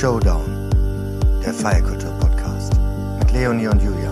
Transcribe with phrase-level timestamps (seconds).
[0.00, 0.70] Showdown,
[1.44, 2.72] der Feierkultur-Podcast
[3.18, 4.10] mit Leonie und Julia.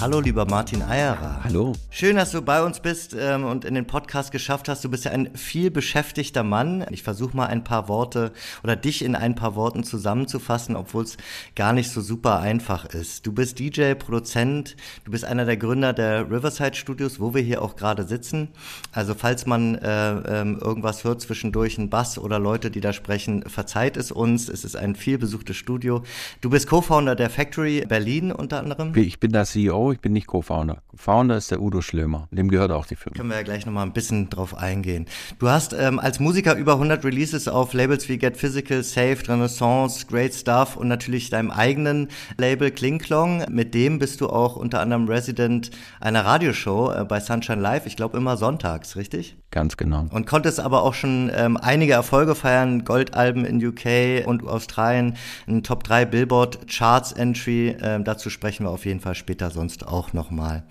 [0.00, 1.44] Hallo, lieber Martin Eierer.
[1.44, 1.74] Hallo.
[1.90, 4.82] Schön, dass du bei uns bist ähm, und in den Podcast geschafft hast.
[4.82, 6.86] Du bist ja ein viel beschäftigter Mann.
[6.90, 11.18] Ich versuche mal ein paar Worte oder dich in ein paar Worten zusammenzufassen, obwohl es
[11.54, 13.26] gar nicht so super einfach ist.
[13.26, 14.74] Du bist DJ, Produzent,
[15.04, 18.48] du bist einer der Gründer der Riverside Studios, wo wir hier auch gerade sitzen.
[18.92, 23.42] Also falls man äh, äh, irgendwas hört zwischendurch, ein Bass oder Leute, die da sprechen,
[23.42, 24.48] verzeiht es uns.
[24.48, 26.04] Es ist ein viel besuchtes Studio.
[26.40, 28.96] Du bist Co-Founder der Factory Berlin unter anderem.
[28.96, 30.82] Ich bin der CEO, ich bin nicht Co-Founder.
[30.94, 32.28] Founder ist der Udo Schlömer.
[32.30, 33.16] Dem gehört auch die Firma.
[33.16, 35.06] Können wir ja gleich nochmal ein bisschen drauf eingehen.
[35.38, 40.06] Du hast ähm, als Musiker über 100 Releases auf Labels wie Get Physical, Saved, Renaissance,
[40.06, 42.08] Great Stuff und natürlich deinem eigenen
[42.38, 43.44] Label Klingklong.
[43.50, 47.86] Mit dem bist du auch unter anderem Resident einer Radioshow äh, bei Sunshine Live.
[47.86, 49.36] Ich glaube immer sonntags, richtig?
[49.52, 50.06] Ganz genau.
[50.10, 52.84] Und konntest aber auch schon ähm, einige Erfolge feiern.
[52.84, 55.16] Goldalben in UK und Australien,
[55.48, 57.76] ein Top 3 Billboard Charts Entry.
[57.82, 60.62] Ähm, dazu sprechen wir auf jeden Fall später sonst auch nochmal.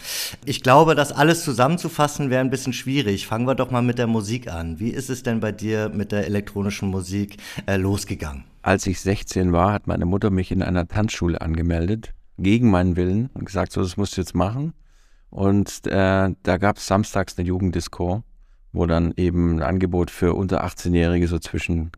[0.46, 3.28] Ich glaube, das alles zusammenzufassen wäre ein bisschen schwierig.
[3.28, 4.80] Fangen wir doch mal mit der Musik an.
[4.80, 8.46] Wie ist es denn bei dir mit der elektronischen Musik äh, losgegangen?
[8.62, 13.30] Als ich 16 war, hat meine Mutter mich in einer Tanzschule angemeldet, gegen meinen Willen,
[13.34, 14.74] und gesagt, so, das musst du jetzt machen.
[15.30, 18.24] Und äh, da gab es samstags eine Jugenddisco,
[18.72, 21.92] wo dann eben ein Angebot für unter 18-Jährige so zwischen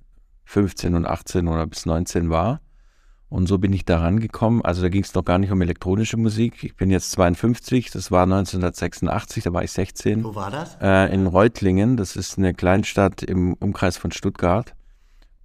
[0.46, 2.62] 15 und 18 oder bis 19 war.
[3.30, 4.62] Und so bin ich da rangekommen.
[4.66, 6.66] Also da ging es noch gar nicht um elektronische Musik.
[6.66, 10.26] Ich bin jetzt 52, das war 1986, da war ich 16.
[10.26, 10.78] Wo war das?
[10.82, 14.74] Äh, in Reutlingen, das ist eine Kleinstadt im Umkreis von Stuttgart.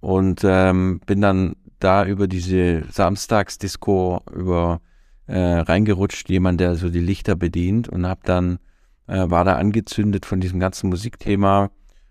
[0.01, 4.81] Und ähm, bin dann da über diese Samstagsdisco über
[5.27, 8.59] äh, reingerutscht, jemand, der so die Lichter bedient und hab dann,
[9.07, 11.69] äh, war da angezündet von diesem ganzen Musikthema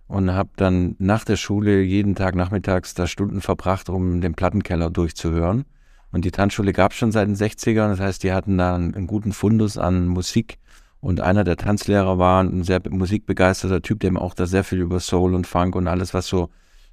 [0.08, 4.90] und habe dann nach der Schule jeden Tag nachmittags da Stunden verbracht, um den Plattenkeller
[4.90, 5.64] durchzuhören.
[6.12, 8.94] Und die Tanzschule gab es schon seit den 60ern, das heißt, die hatten da einen,
[8.94, 10.58] einen, guten Fundus an Musik.
[11.00, 14.98] Und einer der Tanzlehrer war ein sehr musikbegeisterter Typ, der auch da sehr viel über
[14.98, 16.48] Soul und Funk und alles, was so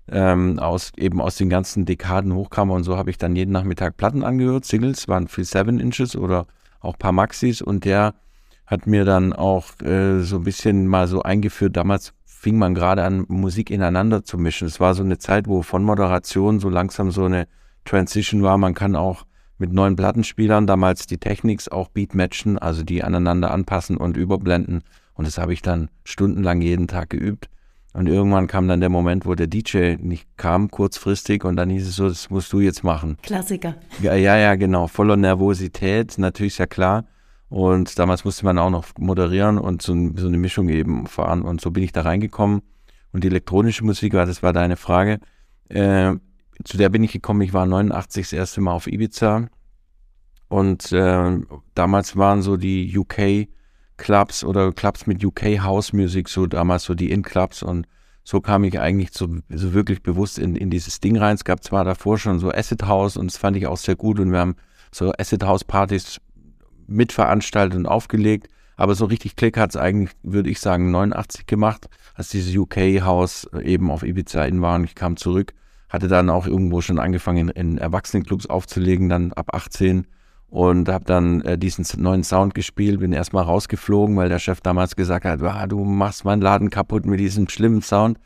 [0.09, 2.71] ähm, aus eben aus den ganzen Dekaden hochkam.
[2.71, 4.65] Und so habe ich dann jeden Nachmittag Platten angehört.
[4.65, 6.47] Singles waren viel Seven Inches oder
[6.81, 7.61] auch paar Maxis.
[7.61, 8.13] Und der
[8.73, 11.77] hat mir dann auch äh, so ein bisschen mal so eingeführt.
[11.77, 14.67] Damals fing man gerade an, Musik ineinander zu mischen.
[14.67, 17.47] Es war so eine Zeit, wo von Moderation so langsam so eine
[17.85, 18.57] Transition war.
[18.57, 19.25] Man kann auch
[19.59, 24.83] mit neuen Plattenspielern damals die Techniks auch Beat matchen, also die aneinander anpassen und überblenden.
[25.13, 27.49] Und das habe ich dann stundenlang jeden Tag geübt.
[27.93, 31.87] Und irgendwann kam dann der Moment, wo der DJ nicht kam, kurzfristig, und dann hieß
[31.87, 33.17] es so, das musst du jetzt machen.
[33.21, 33.75] Klassiker.
[34.01, 34.87] Ja, ja, ja, genau.
[34.87, 37.05] Voller Nervosität, natürlich ist ja klar.
[37.53, 41.43] Und damals musste man auch noch moderieren und so, so, eine Mischung eben fahren.
[41.43, 42.63] Und so bin ich da reingekommen.
[43.11, 45.19] Und die elektronische Musik, das war deine Frage,
[45.69, 46.15] äh,
[46.63, 47.41] zu der bin ich gekommen.
[47.41, 49.49] Ich war 89 das erste Mal auf Ibiza.
[50.47, 51.41] Und äh,
[51.75, 53.47] damals waren so die UK
[53.97, 57.61] Clubs oder Clubs mit UK House Music, so damals so die In-Clubs.
[57.61, 57.85] Und
[58.23, 61.35] so kam ich eigentlich so, so wirklich bewusst in, in dieses Ding rein.
[61.35, 64.19] Es gab zwar davor schon so Acid House und das fand ich auch sehr gut.
[64.19, 64.55] Und wir haben
[64.91, 66.19] so Acid House Partys
[66.87, 68.47] mitveranstaltet und aufgelegt.
[68.75, 73.49] Aber so richtig Klick hat es eigentlich, würde ich sagen, 89 gemacht, als dieses UK-Haus
[73.63, 75.53] eben auf Ibiza in war und ich kam zurück.
[75.89, 80.07] Hatte dann auch irgendwo schon angefangen, in, in Erwachsenenclubs aufzulegen, dann ab 18
[80.53, 84.95] und habe dann äh, diesen neuen Sound gespielt, bin erstmal rausgeflogen, weil der Chef damals
[84.95, 88.19] gesagt hat, ah, du machst meinen Laden kaputt mit diesem schlimmen Sound.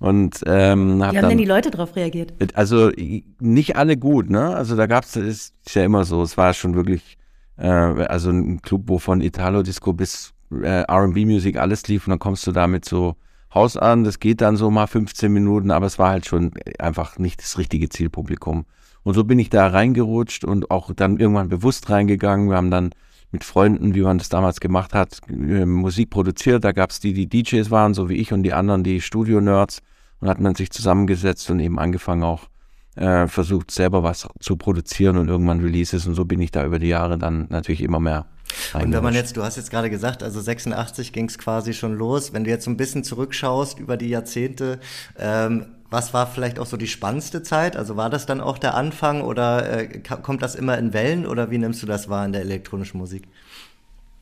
[0.00, 2.32] Und ähm, hab Wie haben dann, denn die Leute darauf reagiert?
[2.54, 2.90] Also
[3.38, 4.56] nicht alle gut, ne?
[4.56, 7.18] Also da gab es, ist ja immer so, es war schon wirklich
[7.60, 12.46] äh, also ein Club, wo von Italo-Disco bis äh, R&B-Musik alles lief und dann kommst
[12.46, 13.16] du damit so
[13.54, 17.18] Haus an, das geht dann so mal 15 Minuten, aber es war halt schon einfach
[17.18, 18.64] nicht das richtige Zielpublikum.
[19.02, 22.48] Und so bin ich da reingerutscht und auch dann irgendwann bewusst reingegangen.
[22.48, 22.90] Wir haben dann
[23.32, 26.64] mit Freunden, wie man das damals gemacht hat, äh, Musik produziert.
[26.64, 29.82] Da gab es die, die DJs waren, so wie ich und die anderen, die Studio-Nerds.
[30.20, 32.48] Und hat man sich zusammengesetzt und eben angefangen auch
[32.96, 36.78] äh, versucht selber was zu produzieren und irgendwann Releases und so bin ich da über
[36.78, 38.26] die Jahre dann natürlich immer mehr.
[38.74, 41.94] Und wenn man jetzt, du hast jetzt gerade gesagt, also 86 ging es quasi schon
[41.94, 42.32] los.
[42.32, 44.80] Wenn du jetzt so ein bisschen zurückschaust über die Jahrzehnte,
[45.18, 47.76] ähm, was war vielleicht auch so die spannendste Zeit?
[47.76, 51.50] Also war das dann auch der Anfang oder äh, kommt das immer in Wellen oder
[51.50, 53.28] wie nimmst du das wahr in der elektronischen Musik?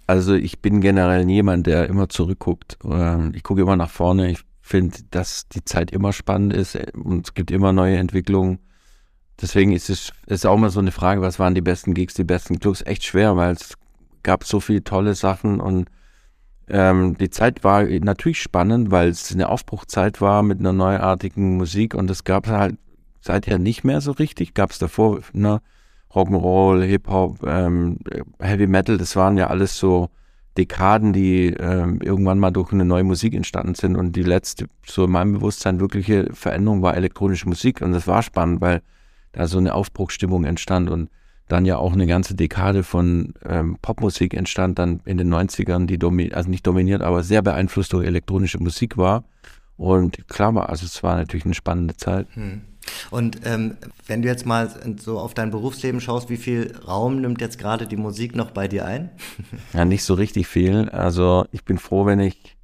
[0.06, 2.78] Also ich bin generell niemand, der immer zurückguckt.
[2.84, 4.30] Ähm, ich gucke immer nach vorne.
[4.30, 8.58] Ich finde, dass die Zeit immer spannend ist äh, und es gibt immer neue Entwicklungen.
[9.40, 12.24] Deswegen ist es ist auch immer so eine Frage, was waren die besten Gigs, die
[12.24, 12.82] besten Clubs?
[12.82, 13.74] Echt schwer, weil es
[14.22, 15.88] gab so viele tolle Sachen und
[16.68, 21.94] ähm, die Zeit war natürlich spannend, weil es eine Aufbruchzeit war mit einer neuartigen Musik
[21.94, 22.76] und es gab halt
[23.20, 24.54] seither nicht mehr so richtig.
[24.54, 25.60] Gab es davor, ne?
[26.12, 27.98] Rock'n'Roll, Hip-Hop, ähm,
[28.38, 30.08] Heavy Metal, das waren ja alles so
[30.58, 33.96] Dekaden, die ähm, irgendwann mal durch eine neue Musik entstanden sind.
[33.96, 37.80] Und die letzte, so in meinem Bewusstsein, wirkliche Veränderung war elektronische Musik.
[37.80, 38.82] Und das war spannend, weil
[39.32, 41.08] da so eine Aufbruchsstimmung entstand und
[41.46, 46.34] dann ja auch eine ganze Dekade von ähm, Popmusik entstand, dann in den 90ern, die
[46.34, 49.24] also nicht dominiert, aber sehr beeinflusst durch elektronische Musik war.
[49.76, 52.26] Und klar war, also es war natürlich eine spannende Zeit.
[52.34, 52.62] Hm.
[53.10, 53.76] Und ähm,
[54.06, 57.86] wenn du jetzt mal so auf dein Berufsleben schaust, wie viel Raum nimmt jetzt gerade
[57.86, 59.10] die Musik noch bei dir ein?
[59.72, 60.88] ja, nicht so richtig viel.
[60.90, 62.56] Also ich bin froh, wenn ich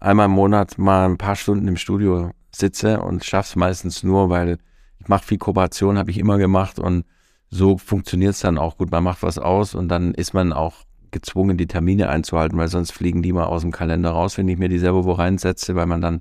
[0.00, 4.58] einmal im Monat mal ein paar Stunden im Studio sitze und schaff's meistens nur, weil
[5.00, 7.04] ich mache viel Kooperation, habe ich immer gemacht und
[7.50, 8.90] so funktioniert es dann auch gut.
[8.90, 12.92] Man macht was aus und dann ist man auch gezwungen, die Termine einzuhalten, weil sonst
[12.92, 15.86] fliegen die mal aus dem Kalender raus, wenn ich mir die selber wo reinsetze, weil
[15.86, 16.20] man dann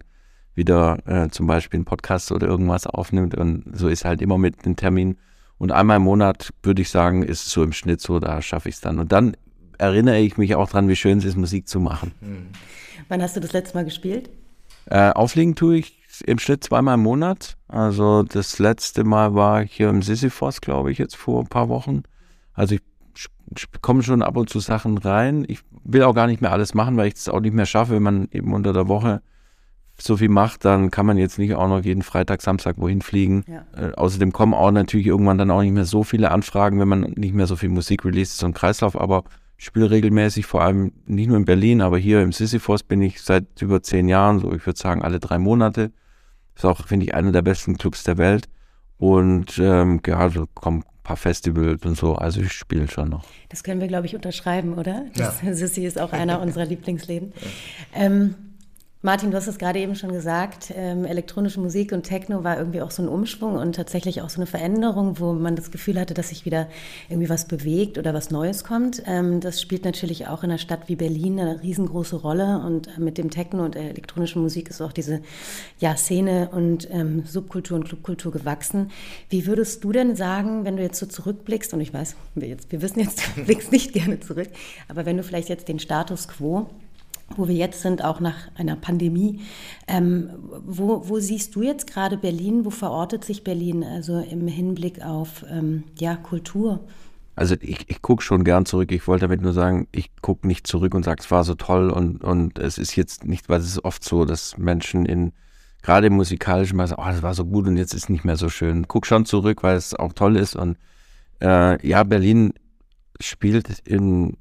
[0.57, 3.35] wieder äh, zum Beispiel einen Podcast oder irgendwas aufnimmt.
[3.35, 5.17] Und so ist halt immer mit dem Termin.
[5.57, 8.69] Und einmal im Monat, würde ich sagen, ist es so im Schnitt so, da schaffe
[8.69, 8.99] ich es dann.
[8.99, 9.37] Und dann
[9.77, 12.11] erinnere ich mich auch dran, wie schön es ist, Musik zu machen.
[12.21, 12.47] Mhm.
[13.07, 14.29] Wann hast du das letzte Mal gespielt?
[14.85, 17.57] Äh, auflegen tue ich im Schnitt zweimal im Monat.
[17.67, 22.03] Also das letzte Mal war hier im Sisyphos, glaube ich, jetzt vor ein paar Wochen.
[22.53, 22.81] Also ich
[23.81, 25.45] komme schon ab und zu Sachen rein.
[25.47, 27.93] Ich will auch gar nicht mehr alles machen, weil ich es auch nicht mehr schaffe,
[27.93, 29.21] wenn man eben unter der Woche
[29.99, 33.43] so viel macht, dann kann man jetzt nicht auch noch jeden Freitag, Samstag wohin fliegen.
[33.47, 33.65] Ja.
[33.75, 37.01] Äh, außerdem kommen auch natürlich irgendwann dann auch nicht mehr so viele Anfragen, wenn man
[37.15, 39.23] nicht mehr so viel Musik released, so ein Kreislauf, aber
[39.57, 43.21] ich spiele regelmäßig, vor allem nicht nur in Berlin, aber hier im Sisyphos bin ich
[43.21, 45.91] seit über zehn Jahren, so ich würde sagen alle drei Monate.
[46.55, 48.47] Ist auch, finde ich, einer der besten Clubs der Welt.
[48.97, 53.25] Und ähm, ja, also kommen ein paar Festivals und so, also ich spiele schon noch.
[53.49, 55.05] Das können wir, glaube ich, unterschreiben, oder?
[55.15, 55.53] Das, ja.
[55.53, 57.33] Sissi ist auch einer unserer Lieblingsläden.
[57.35, 58.01] Ja.
[58.01, 58.35] Ähm,
[59.07, 62.81] Martin, du hast es gerade eben schon gesagt, ähm, elektronische Musik und Techno war irgendwie
[62.81, 66.13] auch so ein Umschwung und tatsächlich auch so eine Veränderung, wo man das Gefühl hatte,
[66.13, 66.67] dass sich wieder
[67.07, 69.01] irgendwie was bewegt oder was Neues kommt.
[69.05, 73.17] Ähm, das spielt natürlich auch in einer Stadt wie Berlin eine riesengroße Rolle und mit
[73.17, 75.21] dem Techno und der elektronischen Musik ist auch diese
[75.79, 78.91] ja, Szene und ähm, Subkultur und Clubkultur gewachsen.
[79.29, 82.73] Wie würdest du denn sagen, wenn du jetzt so zurückblickst, und ich weiß, wir, jetzt,
[82.73, 84.49] wir wissen jetzt, du blickst nicht gerne zurück,
[84.89, 86.69] aber wenn du vielleicht jetzt den Status quo
[87.35, 89.41] wo wir jetzt sind, auch nach einer Pandemie.
[89.87, 90.29] Ähm,
[90.65, 92.65] wo, wo, siehst du jetzt gerade Berlin?
[92.65, 96.79] Wo verortet sich Berlin also im Hinblick auf ähm, ja, Kultur?
[97.35, 98.91] Also ich, ich gucke schon gern zurück.
[98.91, 101.91] Ich wollte damit nur sagen, ich gucke nicht zurück und sage, es war so toll
[101.91, 105.33] und, und es ist jetzt nicht, weil es ist oft so, dass Menschen in
[105.83, 108.37] gerade im musikalischen mal sagen, oh, das war so gut und jetzt ist nicht mehr
[108.37, 108.87] so schön.
[108.87, 110.77] Guck schon zurück, weil es auch toll ist und
[111.41, 112.53] äh, ja, Berlin
[113.19, 114.37] spielt in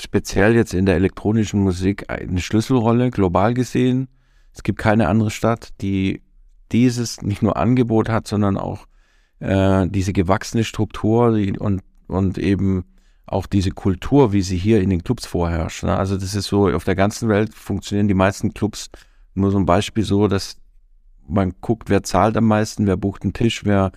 [0.00, 4.08] speziell jetzt in der elektronischen Musik eine Schlüsselrolle, global gesehen.
[4.52, 6.22] Es gibt keine andere Stadt, die
[6.72, 8.86] dieses nicht nur Angebot hat, sondern auch
[9.40, 12.84] äh, diese gewachsene Struktur und, und eben
[13.26, 15.84] auch diese Kultur, wie sie hier in den Clubs vorherrscht.
[15.84, 15.96] Ne?
[15.96, 18.90] Also das ist so, auf der ganzen Welt funktionieren die meisten Clubs
[19.34, 20.56] nur so ein Beispiel so, dass
[21.26, 23.92] man guckt, wer zahlt am meisten, wer bucht einen Tisch, wer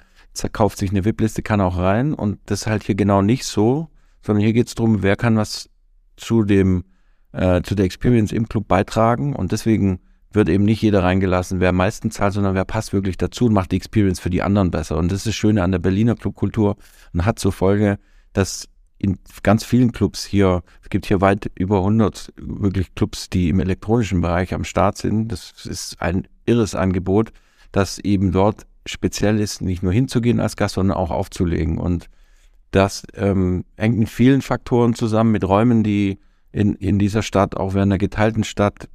[0.52, 2.14] kauft sich eine VIP-Liste, kann auch rein.
[2.14, 3.90] Und das ist halt hier genau nicht so,
[4.22, 5.70] sondern hier geht es darum, wer kann was
[6.18, 6.86] zu dem,
[7.32, 10.00] äh, zu der Experience im Club beitragen und deswegen
[10.36, 13.54] wird eben nicht jeder reingelassen, wer am meisten zahlt, sondern wer passt wirklich dazu und
[13.54, 14.98] macht die Experience für die anderen besser.
[14.98, 16.76] Und das ist das Schöne an der Berliner Clubkultur
[17.14, 17.98] und hat zur Folge,
[18.34, 18.68] dass
[18.98, 23.60] in ganz vielen Clubs hier, es gibt hier weit über 100 wirklich Clubs, die im
[23.60, 25.30] elektronischen Bereich am Start sind.
[25.30, 27.32] Das ist ein irres Angebot,
[27.72, 31.78] das eben dort speziell ist, nicht nur hinzugehen als Gast, sondern auch aufzulegen.
[31.78, 32.10] Und
[32.76, 36.20] das ähm, hängt in vielen Faktoren zusammen mit Räumen, die
[36.52, 38.90] in, in dieser Stadt, auch während der geteilten Stadt,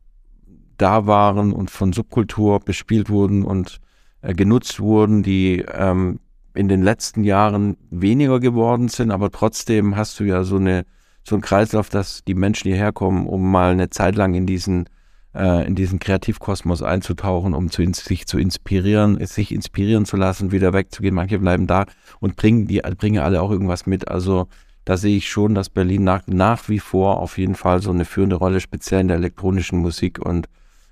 [0.76, 3.80] da waren und von Subkultur bespielt wurden und
[4.22, 6.20] äh, genutzt wurden, die ähm,
[6.54, 10.84] in den letzten Jahren weniger geworden sind, aber trotzdem hast du ja so eine
[11.22, 14.88] so ein Kreislauf, dass die Menschen hierher kommen, um mal eine Zeit lang in diesen
[15.32, 21.14] in diesen Kreativkosmos einzutauchen, um zu, sich zu inspirieren, sich inspirieren zu lassen, wieder wegzugehen.
[21.14, 21.86] Manche bleiben da
[22.18, 24.08] und bringen, die bringen alle auch irgendwas mit.
[24.08, 24.48] Also
[24.84, 28.04] da sehe ich schon, dass Berlin nach, nach wie vor auf jeden Fall so eine
[28.04, 30.48] führende Rolle, speziell in der elektronischen Musik und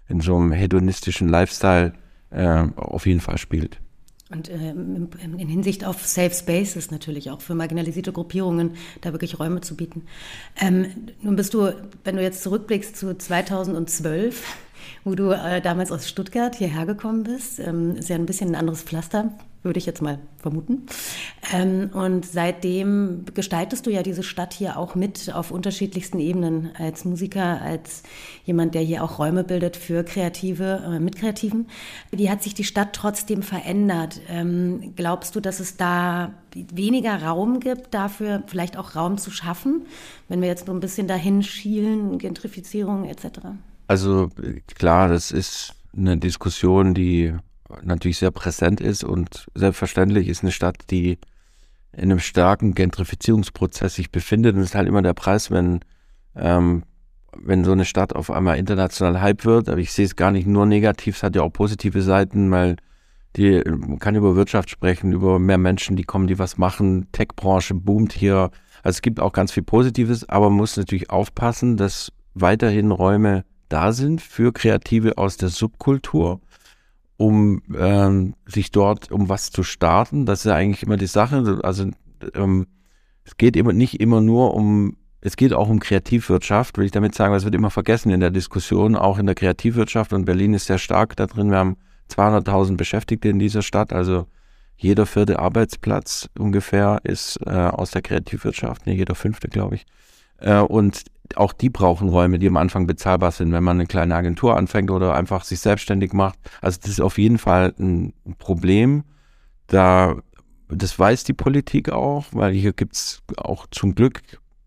[0.08, 1.92] in so einem hedonistischen Lifestyle
[2.30, 3.80] äh, auf jeden Fall spielt.
[4.30, 5.08] Und ähm,
[5.38, 10.04] in Hinsicht auf Safe Spaces natürlich auch für marginalisierte Gruppierungen, da wirklich Räume zu bieten.
[10.60, 11.72] Ähm, nun bist du,
[12.04, 14.42] wenn du jetzt zurückblickst zu 2012,
[15.04, 18.54] wo du äh, damals aus Stuttgart hierher gekommen bist, ähm, ist ja ein bisschen ein
[18.54, 20.86] anderes Pflaster würde ich jetzt mal vermuten.
[21.52, 27.04] Ähm, und seitdem gestaltest du ja diese Stadt hier auch mit auf unterschiedlichsten Ebenen als
[27.04, 28.02] Musiker, als
[28.44, 31.66] jemand, der hier auch Räume bildet für Kreative, äh, mit Kreativen.
[32.10, 34.20] Wie hat sich die Stadt trotzdem verändert?
[34.28, 39.86] Ähm, glaubst du, dass es da weniger Raum gibt, dafür vielleicht auch Raum zu schaffen,
[40.28, 43.40] wenn wir jetzt so ein bisschen dahin schielen, Gentrifizierung etc.?
[43.88, 44.30] Also
[44.74, 47.34] klar, das ist eine Diskussion, die
[47.82, 51.18] natürlich sehr präsent ist und selbstverständlich ist eine Stadt, die
[51.92, 54.54] in einem starken Gentrifizierungsprozess sich befindet.
[54.54, 55.80] Und es ist halt immer der Preis, wenn
[56.34, 56.84] ähm,
[57.36, 60.46] wenn so eine Stadt auf einmal international Hype wird, aber ich sehe es gar nicht
[60.46, 62.76] nur negativ, es hat ja auch positive Seiten, weil
[63.36, 67.74] die man kann über Wirtschaft sprechen, über mehr Menschen, die kommen, die was machen, Tech-Branche
[67.74, 68.50] boomt hier.
[68.82, 73.44] Also es gibt auch ganz viel Positives, aber man muss natürlich aufpassen, dass weiterhin Räume
[73.68, 76.40] da sind für Kreative aus der Subkultur
[77.18, 80.24] um ähm, sich dort um was zu starten.
[80.24, 81.60] Das ist ja eigentlich immer die Sache.
[81.62, 81.90] Also
[82.34, 82.66] ähm,
[83.24, 87.14] es geht immer nicht immer nur um, es geht auch um Kreativwirtschaft, will ich damit
[87.14, 90.66] sagen, es wird immer vergessen in der Diskussion, auch in der Kreativwirtschaft und Berlin ist
[90.66, 91.50] sehr stark da drin.
[91.50, 91.76] Wir haben
[92.08, 94.26] 200.000 Beschäftigte in dieser Stadt, also
[94.76, 99.86] jeder vierte Arbeitsplatz ungefähr ist äh, aus der Kreativwirtschaft, ne, jeder fünfte, glaube ich.
[100.38, 101.02] Äh, und
[101.36, 104.90] auch die brauchen Räume, die am Anfang bezahlbar sind, wenn man eine kleine Agentur anfängt
[104.90, 106.38] oder einfach sich selbstständig macht.
[106.60, 109.04] Also das ist auf jeden Fall ein Problem.
[109.66, 110.16] Da,
[110.68, 114.22] das weiß die Politik auch, weil hier gibt's auch zum Glück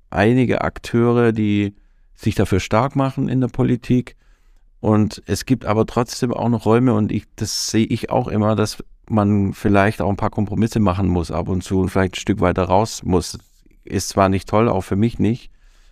[0.10, 1.76] einige Akteure, die
[2.16, 4.16] sich dafür stark machen in der Politik.
[4.80, 8.56] Und es gibt aber trotzdem auch noch Räume und ich, das sehe ich auch immer,
[8.56, 12.20] dass man vielleicht auch ein paar Kompromisse machen muss ab und zu und vielleicht ein
[12.20, 13.38] Stück weiter raus muss.
[13.84, 15.52] Ist zwar nicht toll, auch für mich nicht,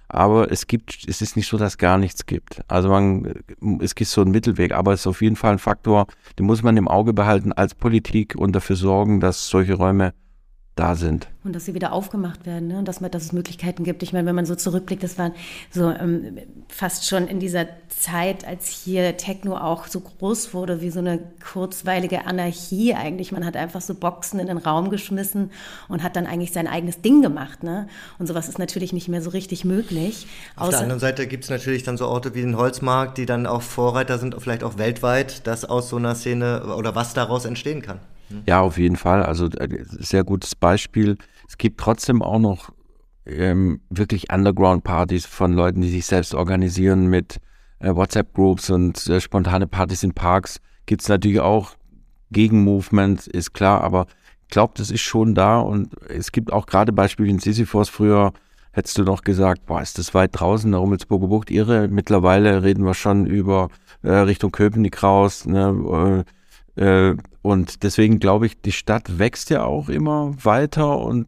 [0.10, 2.62] aber es gibt, es ist nicht so, dass gar nichts gibt.
[2.68, 3.34] Also man,
[3.80, 6.64] es gibt so einen Mittelweg, aber es ist auf jeden Fall ein Faktor, den muss
[6.64, 10.14] man im Auge behalten als Politik und dafür sorgen, dass solche Räume
[10.80, 11.28] da sind.
[11.44, 12.84] Und dass sie wieder aufgemacht werden, ne?
[12.84, 14.02] dass, man, dass es Möglichkeiten gibt.
[14.02, 15.32] Ich meine, wenn man so zurückblickt, das war
[15.72, 16.38] so ähm,
[16.70, 21.20] fast schon in dieser Zeit, als hier Techno auch so groß wurde, wie so eine
[21.52, 23.32] kurzweilige Anarchie eigentlich.
[23.32, 25.52] Man hat einfach so Boxen in den Raum geschmissen
[25.90, 27.64] und hat dann eigentlich sein eigenes Ding gemacht.
[27.64, 27.88] Ne?
[28.18, 30.28] Und sowas ist natürlich nicht mehr so richtig möglich.
[30.56, 33.46] Auf der anderen Seite gibt es natürlich dann so Orte wie den Holzmarkt, die dann
[33.46, 37.82] auch Vorreiter sind, vielleicht auch weltweit, dass aus so einer Szene oder was daraus entstehen
[37.82, 38.00] kann.
[38.46, 39.24] Ja, auf jeden Fall.
[39.24, 41.18] Also äh, sehr gutes Beispiel.
[41.48, 42.72] Es gibt trotzdem auch noch
[43.26, 47.40] ähm, wirklich Underground-Partys von Leuten, die sich selbst organisieren mit
[47.80, 50.60] äh, WhatsApp-Groups und äh, spontane Partys in Parks.
[50.86, 51.76] Gibt es natürlich auch
[52.32, 54.08] Gegenmovement, ist klar, aber
[54.44, 57.90] ich glaube, das ist schon da und es gibt auch gerade Beispiele in Sisyphos.
[57.90, 58.34] Früher
[58.72, 61.88] hättest du noch gesagt, boah, ist das weit draußen, der Rummelsburger Bucht, irre.
[61.88, 63.70] Mittlerweile reden wir schon über
[64.02, 66.39] äh, Richtung Köpenick raus, ne, äh
[67.42, 71.28] und deswegen glaube ich, die Stadt wächst ja auch immer weiter und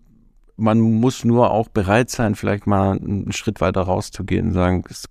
[0.55, 5.05] man muss nur auch bereit sein, vielleicht mal einen Schritt weiter rauszugehen und sagen, es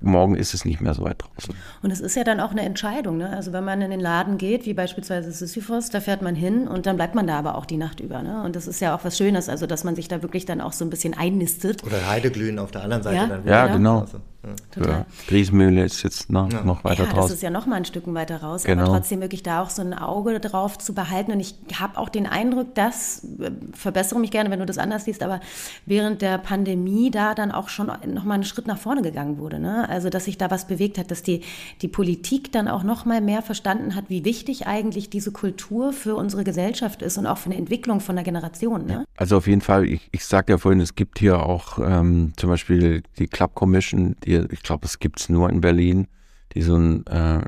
[0.00, 1.54] morgen ist es nicht mehr so weit draußen.
[1.82, 3.18] Und es ist ja dann auch eine Entscheidung.
[3.18, 3.30] Ne?
[3.30, 6.86] Also wenn man in den Laden geht, wie beispielsweise Sisyphos, da fährt man hin und
[6.86, 8.22] dann bleibt man da aber auch die Nacht über.
[8.22, 8.42] Ne?
[8.42, 10.72] Und das ist ja auch was Schönes, also dass man sich da wirklich dann auch
[10.72, 11.84] so ein bisschen einnistet.
[11.84, 13.16] Oder Heideglühen auf der anderen Seite.
[13.16, 14.00] Ja, dann ja genau.
[14.00, 14.22] Also, ja.
[14.70, 15.06] Total.
[15.30, 15.84] Ja.
[15.84, 16.62] ist jetzt noch, ja.
[16.62, 17.28] noch weiter ja, draußen.
[17.28, 18.82] Das ist ja noch mal ein Stück weiter raus, genau.
[18.82, 21.32] aber trotzdem wirklich da auch so ein Auge drauf zu behalten.
[21.32, 23.26] Und ich habe auch den Eindruck, dass,
[23.72, 25.40] verbessere mich gerne, wenn du das anders siehst, aber
[25.86, 29.60] während der Pandemie da dann auch schon noch mal einen Schritt nach vorne gegangen wurde.
[29.60, 29.88] Ne?
[29.88, 31.42] Also dass sich da was bewegt hat, dass die,
[31.82, 36.14] die Politik dann auch noch mal mehr verstanden hat, wie wichtig eigentlich diese Kultur für
[36.14, 38.86] unsere Gesellschaft ist und auch für eine Entwicklung von der Generation.
[38.86, 39.04] Ne?
[39.16, 42.50] Also auf jeden Fall, ich, ich sagte ja vorhin, es gibt hier auch ähm, zum
[42.50, 46.06] Beispiel die Club Commission, die die, ich glaube, es gibt es nur in Berlin,
[46.52, 47.40] die so ein äh,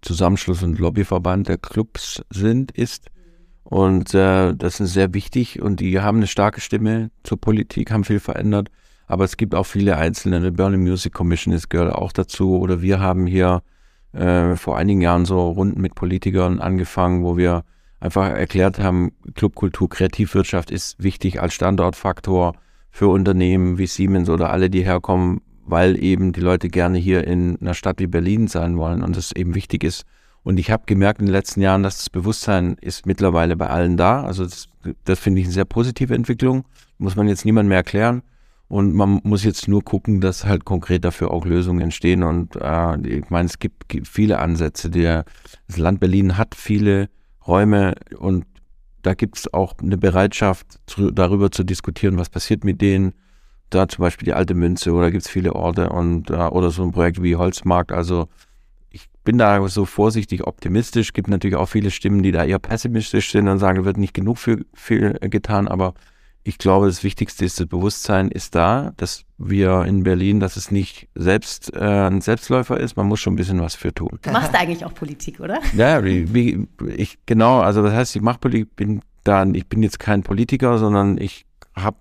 [0.00, 3.10] Zusammenschluss und Lobbyverband der Clubs sind, ist.
[3.64, 8.04] Und äh, das ist sehr wichtig und die haben eine starke Stimme zur Politik, haben
[8.04, 8.68] viel verändert.
[9.08, 10.40] Aber es gibt auch viele Einzelne.
[10.40, 12.56] Die Berlin Music Commission ist, gehört auch dazu.
[12.60, 13.64] Oder wir haben hier
[14.12, 17.64] äh, vor einigen Jahren so Runden mit Politikern angefangen, wo wir
[17.98, 22.54] einfach erklärt haben, Clubkultur, Kreativwirtschaft ist wichtig als Standortfaktor
[22.90, 27.60] für Unternehmen wie Siemens oder alle, die herkommen, weil eben die Leute gerne hier in
[27.60, 30.04] einer Stadt wie Berlin sein wollen und es eben wichtig ist.
[30.42, 33.96] Und ich habe gemerkt in den letzten Jahren, dass das Bewusstsein ist mittlerweile bei allen
[33.96, 34.24] da.
[34.24, 34.68] Also das,
[35.04, 36.64] das finde ich eine sehr positive Entwicklung.
[36.98, 38.22] Muss man jetzt niemand mehr erklären.
[38.68, 42.22] Und man muss jetzt nur gucken, dass halt konkret dafür auch Lösungen entstehen.
[42.22, 44.90] Und äh, ich meine, es gibt, gibt viele Ansätze.
[44.90, 45.24] Der,
[45.68, 47.08] das Land Berlin hat viele
[47.46, 48.46] Räume und
[49.02, 53.12] da gibt es auch eine Bereitschaft, zu, darüber zu diskutieren, was passiert mit denen
[53.74, 56.82] da zum Beispiel die alte Münze oder gibt es viele Orte und äh, oder so
[56.82, 57.92] ein Projekt wie Holzmarkt.
[57.92, 58.28] Also
[58.90, 61.12] ich bin da so vorsichtig optimistisch.
[61.12, 64.38] Gibt natürlich auch viele Stimmen, die da eher pessimistisch sind und sagen, wird nicht genug
[64.38, 65.68] für viel getan.
[65.68, 65.94] Aber
[66.44, 70.70] ich glaube, das Wichtigste ist, das Bewusstsein ist da, dass wir in Berlin, dass es
[70.70, 72.96] nicht selbst äh, ein Selbstläufer ist.
[72.96, 74.18] Man muss schon ein bisschen was für tun.
[74.22, 75.60] Du machst eigentlich auch Politik, oder?
[75.76, 77.60] Ja, wie, ich genau.
[77.60, 78.74] Also das heißt, ich mache Politik.
[78.76, 81.96] Bin da, ich bin jetzt kein Politiker, sondern ich habe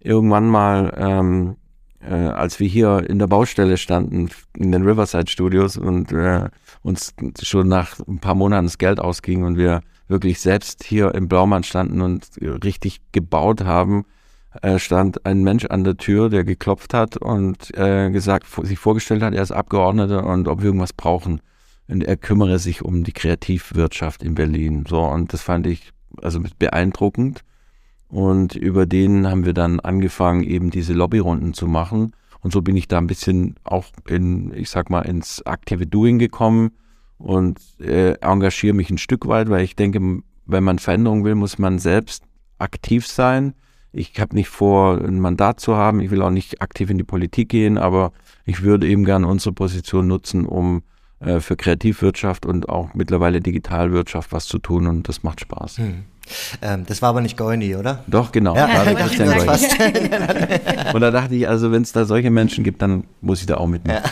[0.00, 1.56] irgendwann mal ähm,
[2.00, 6.48] äh, als wir hier in der Baustelle standen, in den Riverside Studios und äh,
[6.82, 11.28] uns schon nach ein paar Monaten das Geld ausging und wir wirklich selbst hier im
[11.28, 14.04] Blaumann standen und richtig gebaut haben,
[14.62, 19.22] äh, stand ein Mensch an der Tür, der geklopft hat und äh, gesagt, sich vorgestellt
[19.22, 21.40] hat, er ist Abgeordneter und ob wir irgendwas brauchen.
[21.88, 24.84] Und er kümmere sich um die Kreativwirtschaft in Berlin.
[24.86, 25.90] So, und das fand ich
[26.22, 27.42] also beeindruckend.
[28.08, 32.12] Und über den haben wir dann angefangen, eben diese Lobbyrunden zu machen.
[32.40, 36.18] Und so bin ich da ein bisschen auch in, ich sag mal, ins aktive Doing
[36.18, 36.70] gekommen
[37.18, 41.58] und äh, engagiere mich ein Stück weit, weil ich denke, wenn man Veränderung will, muss
[41.58, 42.22] man selbst
[42.58, 43.54] aktiv sein.
[43.92, 46.00] Ich habe nicht vor, ein Mandat zu haben.
[46.00, 48.12] Ich will auch nicht aktiv in die Politik gehen, aber
[48.44, 50.82] ich würde eben gerne unsere Position nutzen, um
[51.20, 55.78] äh, für Kreativwirtschaft und auch mittlerweile Digitalwirtschaft was zu tun und das macht Spaß.
[55.78, 56.04] Hm.
[56.62, 58.04] Ähm, das war aber nicht Goini, oder?
[58.06, 58.54] Doch, genau.
[58.54, 59.28] Ja, ja, Christian
[60.94, 63.56] Und da dachte ich, also wenn es da solche Menschen gibt, dann muss ich da
[63.56, 64.02] auch mitmachen.
[64.04, 64.10] Ja.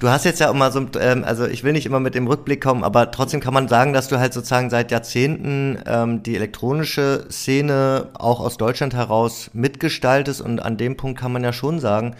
[0.00, 2.62] Du hast jetzt ja immer so, ähm, also ich will nicht immer mit dem Rückblick
[2.62, 7.26] kommen, aber trotzdem kann man sagen, dass du halt sozusagen seit Jahrzehnten ähm, die elektronische
[7.30, 12.16] Szene auch aus Deutschland heraus mitgestaltest und an dem Punkt kann man ja schon sagen,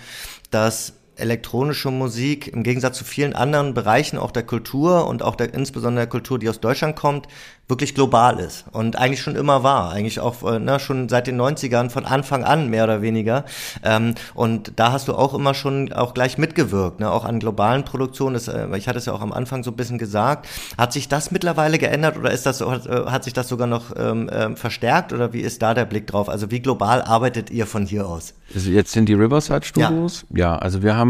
[0.50, 5.54] dass elektronische Musik im Gegensatz zu vielen anderen Bereichen auch der Kultur und auch der,
[5.54, 7.28] insbesondere der Kultur, die aus Deutschland kommt,
[7.70, 11.40] wirklich global ist und eigentlich schon immer war, eigentlich auch äh, ne, schon seit den
[11.40, 13.44] 90ern von Anfang an mehr oder weniger.
[13.82, 17.84] Ähm, und da hast du auch immer schon auch gleich mitgewirkt, ne, auch an globalen
[17.84, 18.34] Produktionen.
[18.34, 20.48] Das, äh, ich hatte es ja auch am Anfang so ein bisschen gesagt.
[20.76, 23.94] Hat sich das mittlerweile geändert oder ist das hat, äh, hat sich das sogar noch
[23.96, 26.28] ähm, äh, verstärkt oder wie ist da der Blick drauf?
[26.28, 28.34] Also wie global arbeitet ihr von hier aus?
[28.52, 30.26] Also jetzt sind die Riverside Studios.
[30.30, 31.09] Ja, ja also wir haben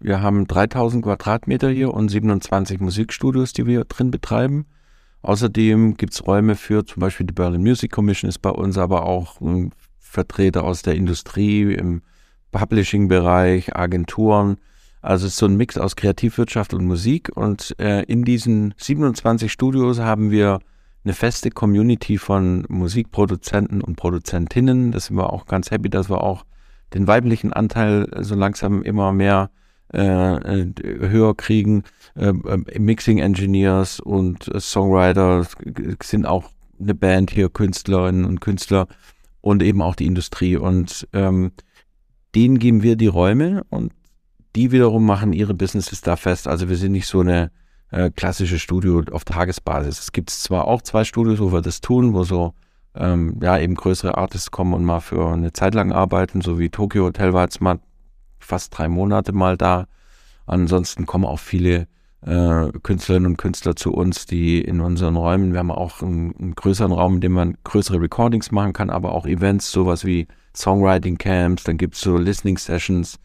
[0.00, 4.66] wir haben 3000 Quadratmeter hier und 27 Musikstudios, die wir drin betreiben.
[5.22, 9.06] Außerdem gibt es Räume für zum Beispiel die Berlin Music Commission ist bei uns, aber
[9.06, 12.02] auch um, Vertreter aus der Industrie, im
[12.50, 14.58] Publishing-Bereich, Agenturen.
[15.00, 17.30] Also es ist so ein Mix aus Kreativwirtschaft und Musik.
[17.34, 20.58] Und äh, in diesen 27 Studios haben wir
[21.04, 24.92] eine feste Community von Musikproduzenten und Produzentinnen.
[24.92, 26.44] Das sind wir auch ganz happy, dass wir auch
[26.94, 29.50] den weiblichen Anteil so langsam immer mehr
[29.92, 30.72] äh, äh,
[31.08, 31.84] höher kriegen.
[32.14, 35.46] Äh, äh, Mixing Engineers und Songwriter
[36.02, 36.50] sind auch
[36.80, 38.88] eine Band hier, Künstlerinnen und Künstler
[39.42, 40.56] und eben auch die Industrie.
[40.56, 41.52] Und ähm,
[42.34, 43.92] denen geben wir die Räume und
[44.56, 46.48] die wiederum machen ihre Businesses da fest.
[46.48, 47.50] Also wir sind nicht so eine
[47.90, 49.98] äh, klassische Studio auf Tagesbasis.
[49.98, 52.54] Es gibt zwar auch zwei Studios, wo wir das tun, wo so
[52.94, 56.70] ähm, ja eben größere Artists kommen und mal für eine Zeit lang arbeiten, so wie
[56.70, 57.80] Tokyo Hotel war jetzt mal
[58.38, 59.86] fast drei Monate mal da.
[60.46, 61.86] Ansonsten kommen auch viele
[62.22, 66.54] äh, Künstlerinnen und Künstler zu uns, die in unseren Räumen, wir haben auch einen, einen,
[66.54, 71.18] größeren Raum, in dem man größere Recordings machen kann, aber auch Events, sowas wie Songwriting
[71.18, 73.18] Camps, dann gibt es so Listening Sessions.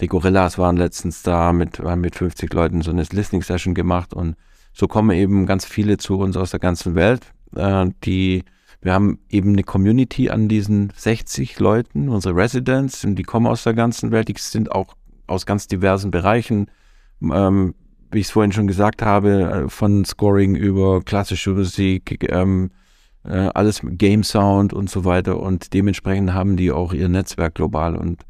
[0.00, 4.12] Die Gorillas waren letztens da, mit, haben mit 50 Leuten so eine Listening Session gemacht
[4.12, 4.36] und
[4.72, 8.44] so kommen eben ganz viele zu uns aus der ganzen Welt, äh, die
[8.84, 13.64] wir haben eben eine Community an diesen 60 Leuten, unsere Residents, und die kommen aus
[13.64, 14.94] der ganzen Welt, die sind auch
[15.26, 16.70] aus ganz diversen Bereichen.
[17.22, 17.74] Ähm,
[18.10, 22.72] wie ich es vorhin schon gesagt habe, äh, von Scoring über klassische Musik, ähm,
[23.24, 25.40] äh, alles Game Sound und so weiter.
[25.40, 27.96] Und dementsprechend haben die auch ihr Netzwerk global.
[27.96, 28.22] Und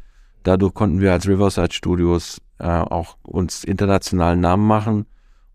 [0.45, 5.07] dadurch konnten wir als Riverside Studios äh, auch uns internationalen Namen machen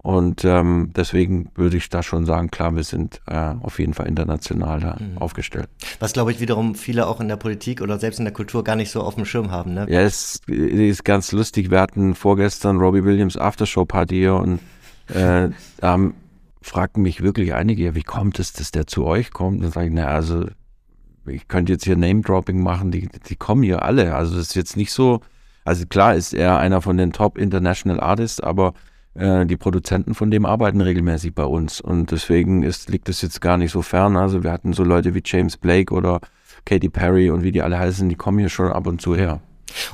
[0.01, 4.07] und ähm, deswegen würde ich da schon sagen, klar, wir sind äh, auf jeden Fall
[4.07, 5.17] international da mhm.
[5.17, 5.67] aufgestellt.
[5.99, 8.77] Was, glaube ich, wiederum viele auch in der Politik oder selbst in der Kultur gar
[8.77, 9.73] nicht so auf dem Schirm haben.
[9.73, 9.88] Ne?
[9.89, 11.69] Ja, es ist ganz lustig.
[11.69, 14.59] Wir hatten vorgestern Robbie Williams Aftershow-Party hier und
[15.13, 15.99] äh, da
[16.62, 19.62] fragten mich wirklich einige, ja, wie kommt es, dass der zu euch kommt?
[19.62, 20.45] Dann sage ich, na, also
[21.25, 24.15] ich könnte jetzt hier Name-Dropping machen, die, die kommen hier alle.
[24.15, 25.19] Also das ist jetzt nicht so,
[25.65, 28.73] also klar ist er einer von den Top International Artists, aber
[29.19, 31.82] äh, die Produzenten von dem arbeiten regelmäßig bei uns.
[31.82, 34.17] Und deswegen ist, liegt es jetzt gar nicht so fern.
[34.17, 36.21] Also wir hatten so Leute wie James Blake oder
[36.65, 39.41] Katy Perry und wie die alle heißen, die kommen hier schon ab und zu her.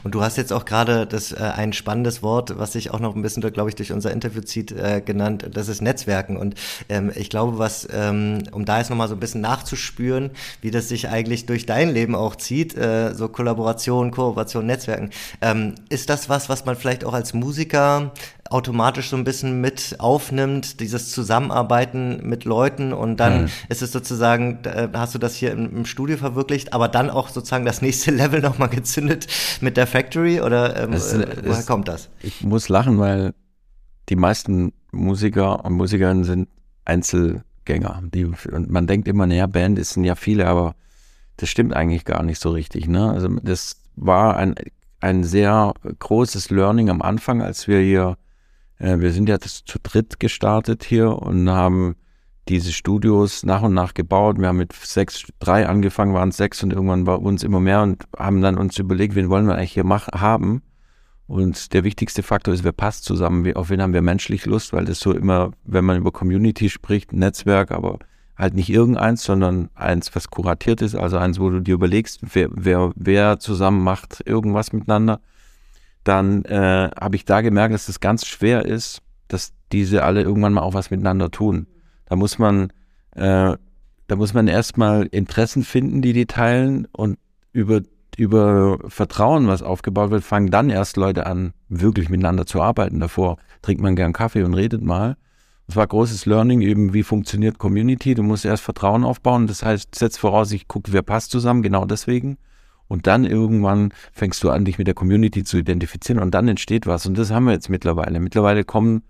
[0.04, 3.16] Und du hast jetzt auch gerade das äh, ein spannendes Wort, was sich auch noch
[3.16, 5.50] ein bisschen, glaube ich, durch unser Interview zieht, äh, genannt.
[5.54, 6.38] Das ist Netzwerken.
[6.38, 6.56] Und
[6.90, 10.90] ähm, ich glaube, was, ähm, um da jetzt nochmal so ein bisschen nachzuspüren, wie das
[10.90, 15.10] sich eigentlich durch dein Leben auch zieht, äh, so Kollaboration, Kooperation, Netzwerken,
[15.42, 18.12] ähm, ist das was, was man vielleicht auch als Musiker
[18.50, 23.50] automatisch so ein bisschen mit aufnimmt, dieses Zusammenarbeiten mit Leuten und dann mhm.
[23.70, 27.30] ist es sozusagen, äh, hast du das hier im, im, Studio verwirklicht, aber dann auch
[27.30, 29.28] sozusagen das nächste Level nochmal gezündet
[29.62, 32.10] mit der Factory oder ähm, es, äh, woher es, kommt das?
[32.22, 33.34] Ich muss lachen, weil
[34.10, 36.48] die meisten Musiker und Musikerinnen sind
[36.86, 38.04] Einzelgänger.
[38.14, 40.76] Die, und man denkt immer, naja, Band ist ja viele, aber
[41.38, 42.88] das stimmt eigentlich gar nicht so richtig.
[42.88, 43.10] Ne?
[43.10, 44.54] Also das war ein,
[45.00, 48.18] ein sehr großes Learning am Anfang, als wir hier,
[48.80, 51.96] äh, wir sind ja zu dritt gestartet hier und haben
[52.48, 54.38] diese Studios nach und nach gebaut.
[54.38, 58.04] Wir haben mit sechs, drei angefangen, waren sechs und irgendwann bei uns immer mehr und
[58.18, 60.62] haben dann uns überlegt, wen wollen wir eigentlich hier mach, haben.
[61.28, 64.86] Und der wichtigste Faktor ist, wer passt zusammen, auf wen haben wir menschlich Lust, weil
[64.86, 67.98] das so immer, wenn man über Community spricht, Netzwerk, aber
[68.38, 72.50] halt nicht irgendeins, sondern eins, was kuratiert ist, also eins, wo du dir überlegst, wer,
[72.52, 75.20] wer, wer zusammen macht irgendwas miteinander,
[76.06, 80.22] dann äh, habe ich da gemerkt, dass es das ganz schwer ist, dass diese alle
[80.22, 81.68] irgendwann mal auch was miteinander tun.
[82.06, 82.72] Da muss man,
[83.16, 83.58] äh,
[84.08, 87.18] da muss man erstmal Interessen finden, die die teilen und
[87.52, 87.82] über,
[88.18, 93.00] über Vertrauen, was aufgebaut wird, fangen dann erst Leute an, wirklich miteinander zu arbeiten.
[93.00, 95.18] Davor trinkt man gern Kaffee und redet mal.
[95.66, 98.14] Das war großes Learning, eben wie funktioniert Community.
[98.14, 99.48] Du musst erst Vertrauen aufbauen.
[99.48, 102.38] Das heißt, setz voraus, ich gucke, wer passt zusammen, genau deswegen.
[102.88, 106.86] Und dann irgendwann fängst du an, dich mit der Community zu identifizieren und dann entsteht
[106.86, 107.06] was.
[107.06, 108.20] Und das haben wir jetzt mittlerweile.
[108.20, 109.04] Mittlerweile kommen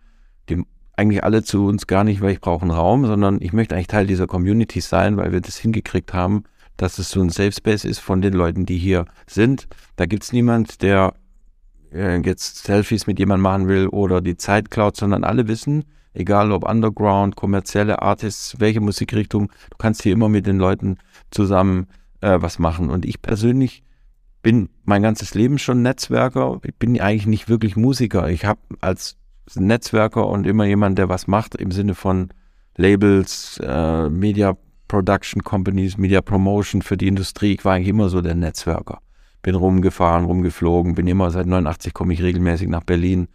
[0.49, 0.63] die
[0.95, 3.87] eigentlich alle zu uns gar nicht, weil ich brauche einen Raum, sondern ich möchte eigentlich
[3.87, 6.43] Teil dieser Community sein, weil wir das hingekriegt haben,
[6.77, 9.67] dass es so ein Safe Space ist von den Leuten, die hier sind.
[9.97, 11.13] Da gibt's niemand, der
[11.93, 16.51] äh, jetzt Selfies mit jemandem machen will oder die Zeit klaut, sondern alle wissen, egal
[16.51, 20.97] ob Underground, kommerzielle Artists, welche Musikrichtung, du kannst hier immer mit den Leuten
[21.31, 21.87] zusammen
[22.25, 22.89] äh, was machen.
[22.89, 23.83] Und ich persönlich
[24.41, 26.59] bin mein ganzes Leben schon Netzwerker.
[26.63, 28.29] Ich bin eigentlich nicht wirklich Musiker.
[28.29, 29.17] Ich habe als
[29.55, 32.29] Netzwerker und immer jemand, der was macht im Sinne von
[32.75, 34.57] Labels, äh, Media
[34.87, 37.53] Production Companies, Media Promotion für die Industrie.
[37.53, 38.99] Ich war eigentlich immer so der Netzwerker.
[39.41, 43.27] Bin rumgefahren, rumgeflogen, bin immer seit 89 komme ich regelmäßig nach Berlin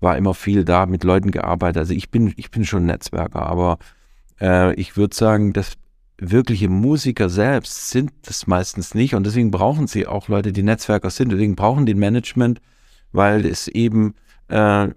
[0.00, 1.78] war immer viel da, mit Leuten gearbeitet.
[1.78, 3.78] Also ich bin, ich bin schon Netzwerker, aber
[4.40, 5.74] äh, ich würde sagen, dass
[6.18, 11.10] wirkliche Musiker selbst sind das meistens nicht und deswegen brauchen sie auch Leute, die Netzwerker
[11.10, 11.30] sind.
[11.30, 12.60] Deswegen brauchen die Management,
[13.12, 14.14] weil es eben,
[14.48, 14.88] äh,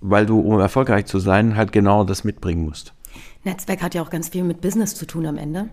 [0.00, 2.94] weil du, um erfolgreich zu sein, halt genau das mitbringen musst.
[3.44, 5.68] Netzwerk hat ja auch ganz viel mit Business zu tun am Ende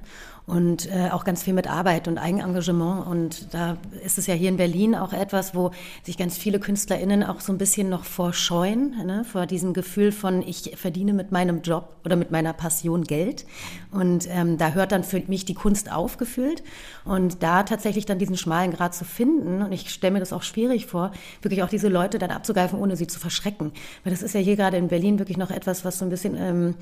[0.47, 3.07] und äh, auch ganz viel mit Arbeit und Eigenengagement.
[3.07, 5.71] Und da ist es ja hier in Berlin auch etwas, wo
[6.03, 9.23] sich ganz viele KünstlerInnen auch so ein bisschen noch vorscheuen, ne?
[9.25, 13.45] vor diesem Gefühl von, ich verdiene mit meinem Job oder mit meiner Passion Geld.
[13.91, 16.63] Und ähm, da hört dann für mich die Kunst aufgefühlt.
[17.05, 20.43] Und da tatsächlich dann diesen schmalen Grad zu finden, und ich stelle mir das auch
[20.43, 23.71] schwierig vor, wirklich auch diese Leute dann abzugreifen, ohne sie zu verschrecken.
[24.03, 26.35] Weil das ist ja hier gerade in Berlin wirklich noch etwas, was so ein bisschen
[26.37, 26.75] ähm,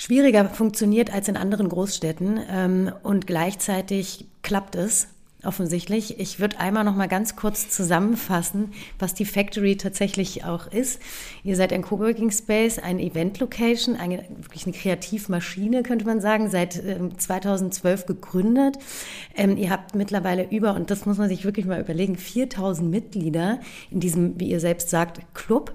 [0.00, 5.08] schwieriger funktioniert als in anderen Großstädten ähm, und gleichzeitig klappt es
[5.44, 6.18] offensichtlich.
[6.18, 11.02] Ich würde einmal noch mal ganz kurz zusammenfassen, was die Factory tatsächlich auch ist.
[11.44, 16.48] Ihr seid ein Coworking Space, ein Event Location, eine, wirklich eine Kreativmaschine, könnte man sagen,
[16.48, 18.78] seit ähm, 2012 gegründet.
[19.36, 23.60] Ähm, ihr habt mittlerweile über, und das muss man sich wirklich mal überlegen, 4000 Mitglieder
[23.90, 25.74] in diesem, wie ihr selbst sagt, Club.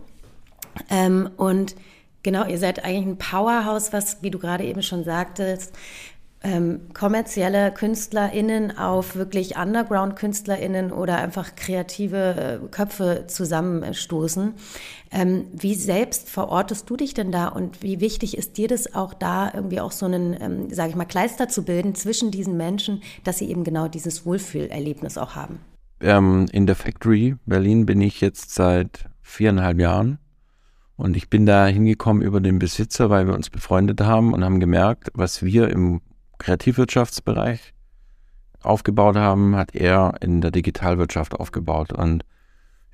[0.89, 1.75] Ähm, und
[2.25, 5.75] Genau, ihr seid eigentlich ein Powerhouse, was, wie du gerade eben schon sagtest,
[6.41, 14.55] ähm, kommerzielle KünstlerInnen auf wirklich Underground-KünstlerInnen oder einfach kreative äh, Köpfe zusammenstoßen.
[15.11, 19.13] Ähm, wie selbst verortest du dich denn da und wie wichtig ist dir das auch
[19.13, 23.03] da irgendwie auch so einen, ähm, sage ich mal, Kleister zu bilden zwischen diesen Menschen,
[23.23, 25.59] dass sie eben genau dieses Wohlfühlerlebnis auch haben?
[26.01, 30.17] Ähm, in der Factory Berlin bin ich jetzt seit viereinhalb Jahren
[30.97, 34.59] und ich bin da hingekommen über den Besitzer, weil wir uns befreundet haben und haben
[34.59, 36.01] gemerkt, was wir im
[36.37, 37.73] Kreativwirtschaftsbereich
[38.61, 41.93] aufgebaut haben, hat er in der Digitalwirtschaft aufgebaut.
[41.93, 42.23] Und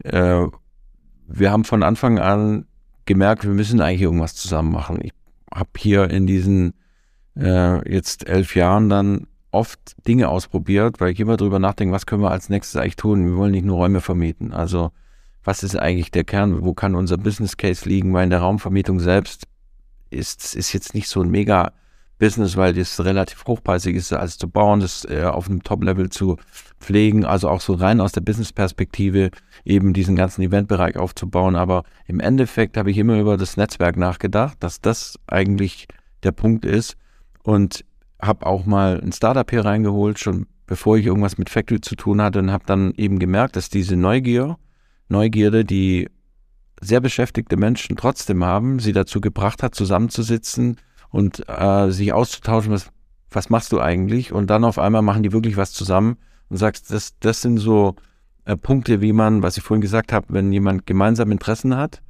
[0.04, 0.46] äh,
[1.28, 2.66] wir haben von Anfang an
[3.06, 5.00] gemerkt, wir müssen eigentlich irgendwas zusammen machen.
[5.02, 5.14] Ich
[5.54, 6.74] habe hier in diesen
[7.38, 12.24] äh, jetzt elf Jahren dann oft Dinge ausprobiert, weil ich immer drüber nachdenke, was können
[12.24, 13.26] wir als nächstes eigentlich tun.
[13.26, 14.54] Wir wollen nicht nur Räume vermieten.
[14.54, 14.92] Also
[15.44, 19.00] was ist eigentlich der Kern, wo kann unser Business Case liegen, weil in der Raumvermietung
[19.00, 19.46] selbst
[20.10, 21.72] ist, ist jetzt nicht so ein mega
[22.20, 26.38] Business, weil das relativ hochpreisig ist, als zu bauen, das äh, auf einem Top-Level zu
[26.80, 29.32] pflegen, also auch so rein aus der Business-Perspektive
[29.66, 31.56] eben diesen ganzen Eventbereich aufzubauen.
[31.56, 35.88] Aber im Endeffekt habe ich immer über das Netzwerk nachgedacht, dass das eigentlich
[36.22, 36.96] der Punkt ist.
[37.44, 37.84] Und
[38.22, 42.22] habe auch mal ein Startup hier reingeholt, schon bevor ich irgendwas mit Factory zu tun
[42.22, 44.58] hatte und habe dann eben gemerkt, dass diese Neugier,
[45.12, 46.10] Neugierde, die
[46.82, 50.78] sehr beschäftigte Menschen trotzdem haben, sie dazu gebracht hat, zusammenzusitzen
[51.10, 52.90] und äh, sich auszutauschen, was,
[53.30, 54.32] was machst du eigentlich?
[54.32, 56.18] Und dann auf einmal machen die wirklich was zusammen
[56.50, 57.96] und sagst, das, das sind so
[58.46, 62.02] äh, Punkte, wie man, was ich vorhin gesagt habe, wenn jemand gemeinsam Interessen hat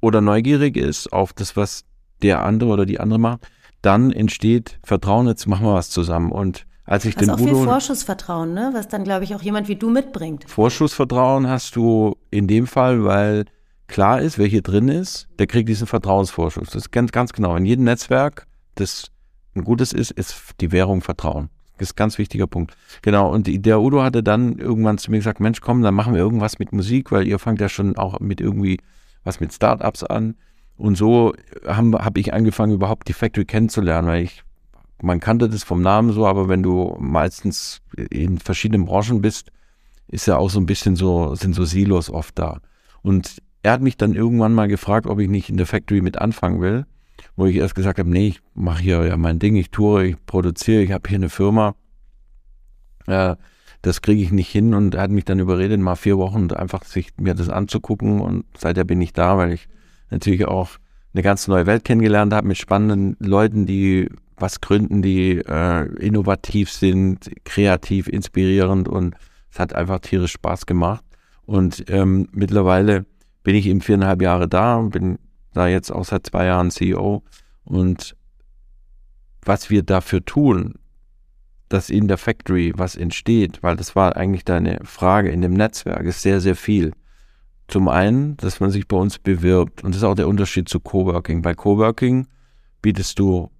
[0.00, 1.84] oder neugierig ist auf das, was
[2.22, 3.48] der andere oder die andere macht,
[3.80, 6.32] dann entsteht Vertrauen, jetzt machen wir was zusammen.
[6.32, 8.70] Und als ich also den auch Udo, viel Vorschussvertrauen, ne?
[8.72, 10.44] was dann, glaube ich, auch jemand wie du mitbringt.
[10.48, 13.44] Vorschussvertrauen hast du in dem Fall, weil
[13.86, 16.68] klar ist, wer hier drin ist, der kriegt diesen Vertrauensvorschuss.
[16.68, 17.54] Das ist ganz, ganz genau.
[17.56, 19.10] In jedem Netzwerk, das
[19.54, 21.50] ein gutes ist, ist die Währung Vertrauen.
[21.78, 22.76] Das ist ein ganz wichtiger Punkt.
[23.02, 26.20] Genau, und der Udo hatte dann irgendwann zu mir gesagt, Mensch, komm, dann machen wir
[26.20, 28.78] irgendwas mit Musik, weil ihr fangt ja schon auch mit irgendwie
[29.24, 30.36] was mit Startups an.
[30.76, 31.34] Und so
[31.66, 34.42] habe hab ich angefangen, überhaupt die Factory kennenzulernen, weil ich,
[35.02, 37.80] man kannte das vom Namen so, aber wenn du meistens
[38.10, 39.52] in verschiedenen Branchen bist,
[40.08, 42.60] ist ja auch so ein bisschen so, sind so Silos oft da.
[43.02, 46.18] Und er hat mich dann irgendwann mal gefragt, ob ich nicht in der Factory mit
[46.18, 46.86] anfangen will,
[47.36, 50.26] wo ich erst gesagt habe, nee, ich mache hier ja mein Ding, ich toure, ich
[50.26, 51.74] produziere, ich habe hier eine Firma.
[53.06, 53.36] Äh,
[53.82, 56.84] das kriege ich nicht hin und er hat mich dann überredet, mal vier Wochen einfach
[56.84, 59.68] sich mir das anzugucken und seither bin ich da, weil ich
[60.10, 60.70] natürlich auch
[61.14, 64.08] eine ganz neue Welt kennengelernt habe mit spannenden Leuten, die
[64.40, 69.14] was gründen, die äh, innovativ sind, kreativ, inspirierend und
[69.50, 71.04] es hat einfach tierisch Spaß gemacht.
[71.46, 73.06] Und ähm, mittlerweile
[73.42, 75.18] bin ich eben viereinhalb Jahre da und bin
[75.54, 77.22] da jetzt auch seit zwei Jahren CEO.
[77.64, 78.14] Und
[79.42, 80.74] was wir dafür tun,
[81.68, 86.04] dass in der Factory was entsteht, weil das war eigentlich deine Frage in dem Netzwerk,
[86.04, 86.92] ist sehr, sehr viel.
[87.66, 90.80] Zum einen, dass man sich bei uns bewirbt und das ist auch der Unterschied zu
[90.80, 91.42] Coworking.
[91.42, 92.26] Bei Coworking
[92.80, 93.50] bietest du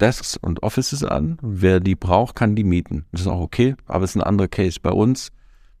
[0.00, 1.38] Desks und Offices an.
[1.42, 3.06] Wer die braucht, kann die mieten.
[3.12, 4.78] Das ist auch okay, aber es ist ein anderer Case.
[4.82, 5.30] Bei uns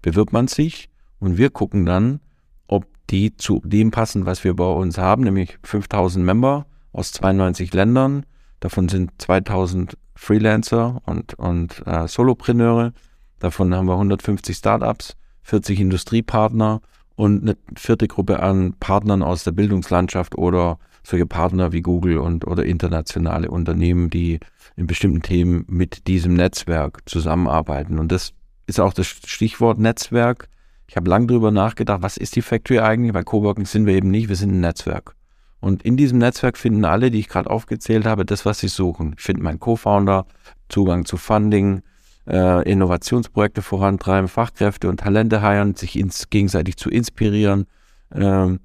[0.02, 2.20] bewirbt man sich und wir gucken dann,
[2.66, 7.72] ob die zu dem passen, was wir bei uns haben, nämlich 5000 Member aus 92
[7.72, 8.26] Ländern.
[8.60, 12.92] Davon sind 2000 Freelancer und, und äh, Solopreneure.
[13.38, 16.82] Davon haben wir 150 Startups, 40 Industriepartner
[17.16, 22.46] und eine vierte Gruppe an Partnern aus der Bildungslandschaft oder solche Partner wie Google und
[22.46, 24.40] oder internationale Unternehmen, die
[24.76, 27.98] in bestimmten Themen mit diesem Netzwerk zusammenarbeiten.
[27.98, 28.32] Und das
[28.66, 30.48] ist auch das Stichwort Netzwerk.
[30.86, 33.12] Ich habe lange darüber nachgedacht, was ist die Factory eigentlich?
[33.12, 35.14] Bei Coworking sind wir eben nicht, wir sind ein Netzwerk.
[35.60, 39.14] Und in diesem Netzwerk finden alle, die ich gerade aufgezählt habe, das, was sie suchen.
[39.16, 40.26] Ich finde meinen Co-Founder,
[40.68, 41.82] Zugang zu Funding,
[42.26, 47.66] äh, Innovationsprojekte vorantreiben, Fachkräfte und Talente heiern, sich ins, gegenseitig zu inspirieren,
[48.10, 48.56] äh,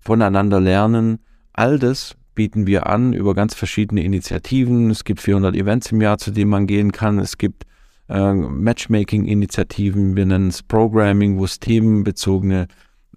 [0.00, 1.18] voneinander lernen.
[1.52, 4.90] All das bieten wir an über ganz verschiedene Initiativen.
[4.90, 7.18] Es gibt 400 Events im Jahr, zu denen man gehen kann.
[7.18, 7.64] Es gibt
[8.08, 12.66] äh, Matchmaking-Initiativen, wir nennen es Programming, wo es themenbezogene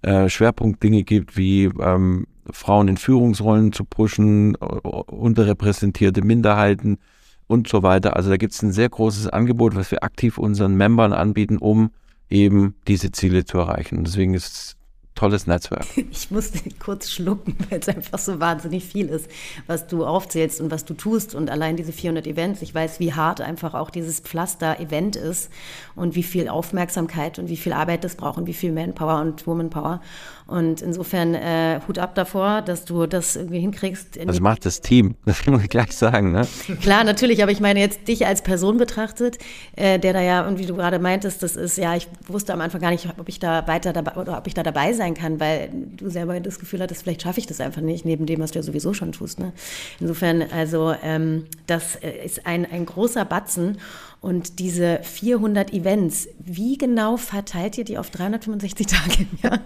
[0.02, 6.98] äh, Schwerpunktdinge gibt, wie ähm, Frauen in Führungsrollen zu pushen, unterrepräsentierte Minderheiten
[7.46, 8.16] und so weiter.
[8.16, 11.90] Also da gibt es ein sehr großes Angebot, was wir aktiv unseren Membern anbieten, um
[12.28, 14.04] eben diese Ziele zu erreichen.
[14.04, 14.76] Deswegen ist
[15.14, 15.84] tolles Netzwerk.
[16.14, 19.28] Ich musste kurz schlucken, weil es einfach so wahnsinnig viel ist,
[19.66, 21.34] was du aufzählst und was du tust.
[21.34, 25.50] Und allein diese 400 Events, ich weiß, wie hart einfach auch dieses Pflaster-Event ist
[25.96, 29.46] und wie viel Aufmerksamkeit und wie viel Arbeit das braucht und wie viel Manpower und
[29.46, 30.00] Womanpower.
[30.46, 34.18] Und insofern äh, Hut ab davor, dass du das irgendwie hinkriegst.
[34.26, 36.32] Das macht das Team, das muss ich gleich sagen.
[36.32, 36.46] Ne?
[36.80, 39.38] Klar, natürlich, aber ich meine jetzt dich als Person betrachtet,
[39.74, 42.60] äh, der da ja, und wie du gerade meintest, das ist ja, ich wusste am
[42.60, 45.40] Anfang gar nicht, ob ich da weiter dabei oder ob ich da dabei sein kann,
[45.40, 48.52] weil du selber das Gefühl hattest, vielleicht schaffe ich das einfach nicht, neben dem, was
[48.52, 49.38] du ja sowieso schon tust.
[49.38, 49.52] Ne?
[50.00, 53.76] Insofern, also ähm, das äh, ist ein, ein großer Batzen.
[54.22, 59.60] Und diese 400 Events, wie genau verteilt ihr die auf 365 Tage im Jahr?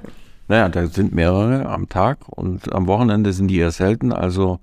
[0.48, 4.12] Naja, da sind mehrere am Tag und am Wochenende sind die eher selten.
[4.12, 4.58] Also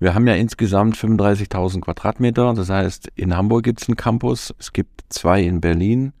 [0.00, 2.52] wir haben ja insgesamt 35.000 Quadratmeter.
[2.54, 6.12] Das heißt, in Hamburg gibt es einen Campus, es gibt zwei in Berlin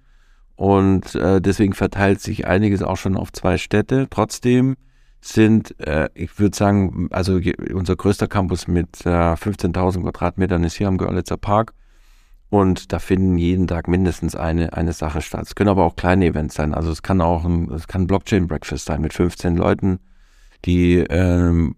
[0.58, 4.08] und äh, deswegen verteilt sich einiges auch schon auf zwei Städte.
[4.10, 4.74] Trotzdem
[5.20, 7.38] sind, äh, ich würde sagen, also
[7.72, 11.74] unser größter Campus mit äh, 15.000 Quadratmetern ist hier am Görlitzer Park.
[12.50, 15.42] Und da finden jeden Tag mindestens eine, eine Sache statt.
[15.46, 16.74] Es können aber auch kleine Events sein.
[16.74, 20.00] Also es kann auch ein, es kann Blockchain-Breakfast sein mit 15 Leuten,
[20.64, 21.76] die ähm,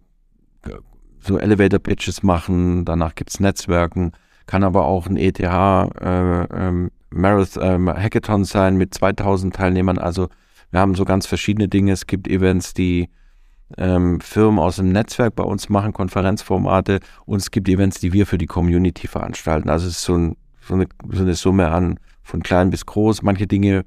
[1.20, 2.86] so Elevator-Pitches machen.
[2.86, 4.12] Danach gibt's Netzwerken.
[4.46, 9.98] Kann aber auch ein ETH äh, ähm, Marathon, äh, Hackathon sein mit 2000 Teilnehmern.
[9.98, 10.28] Also
[10.70, 11.92] wir haben so ganz verschiedene Dinge.
[11.92, 13.08] Es gibt Events, die
[13.78, 17.00] ähm, Firmen aus dem Netzwerk bei uns machen, Konferenzformate.
[17.26, 19.68] Und es gibt Events, die wir für die Community veranstalten.
[19.68, 20.36] Also es ist so ein
[20.70, 23.22] so eine, so eine Summe an, von klein bis groß.
[23.22, 23.84] Manche Dinge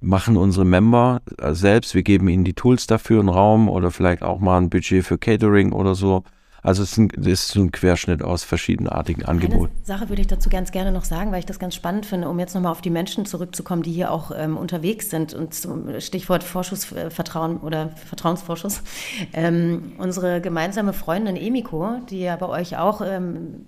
[0.00, 1.94] machen unsere Member äh, selbst.
[1.94, 5.18] Wir geben ihnen die Tools dafür, einen Raum oder vielleicht auch mal ein Budget für
[5.18, 6.24] Catering oder so.
[6.62, 9.72] Also es ist ein, es ist ein Querschnitt aus verschiedenartigen Angeboten.
[9.74, 12.28] Eine Sache würde ich dazu ganz gerne noch sagen, weil ich das ganz spannend finde,
[12.28, 16.00] um jetzt nochmal auf die Menschen zurückzukommen, die hier auch ähm, unterwegs sind und zum
[16.00, 18.82] Stichwort Vorschussvertrauen oder Vertrauensvorschuss.
[19.32, 23.66] Ähm, unsere gemeinsame Freundin Emiko, die ja bei euch auch ähm,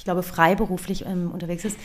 [0.00, 1.78] ich glaube, freiberuflich ähm, unterwegs ist.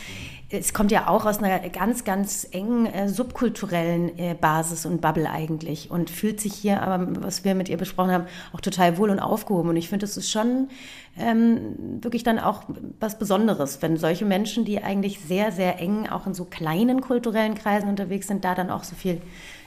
[0.48, 5.28] Es kommt ja auch aus einer ganz, ganz engen äh, subkulturellen äh, Basis und Bubble
[5.28, 8.24] eigentlich und fühlt sich hier, aber was wir mit ihr besprochen haben,
[8.54, 9.68] auch total wohl und aufgehoben.
[9.68, 10.70] Und ich finde, es ist schon
[11.18, 12.62] ähm, wirklich dann auch
[13.00, 17.54] was Besonderes, wenn solche Menschen, die eigentlich sehr, sehr eng auch in so kleinen kulturellen
[17.54, 19.20] Kreisen unterwegs sind, da dann auch so viel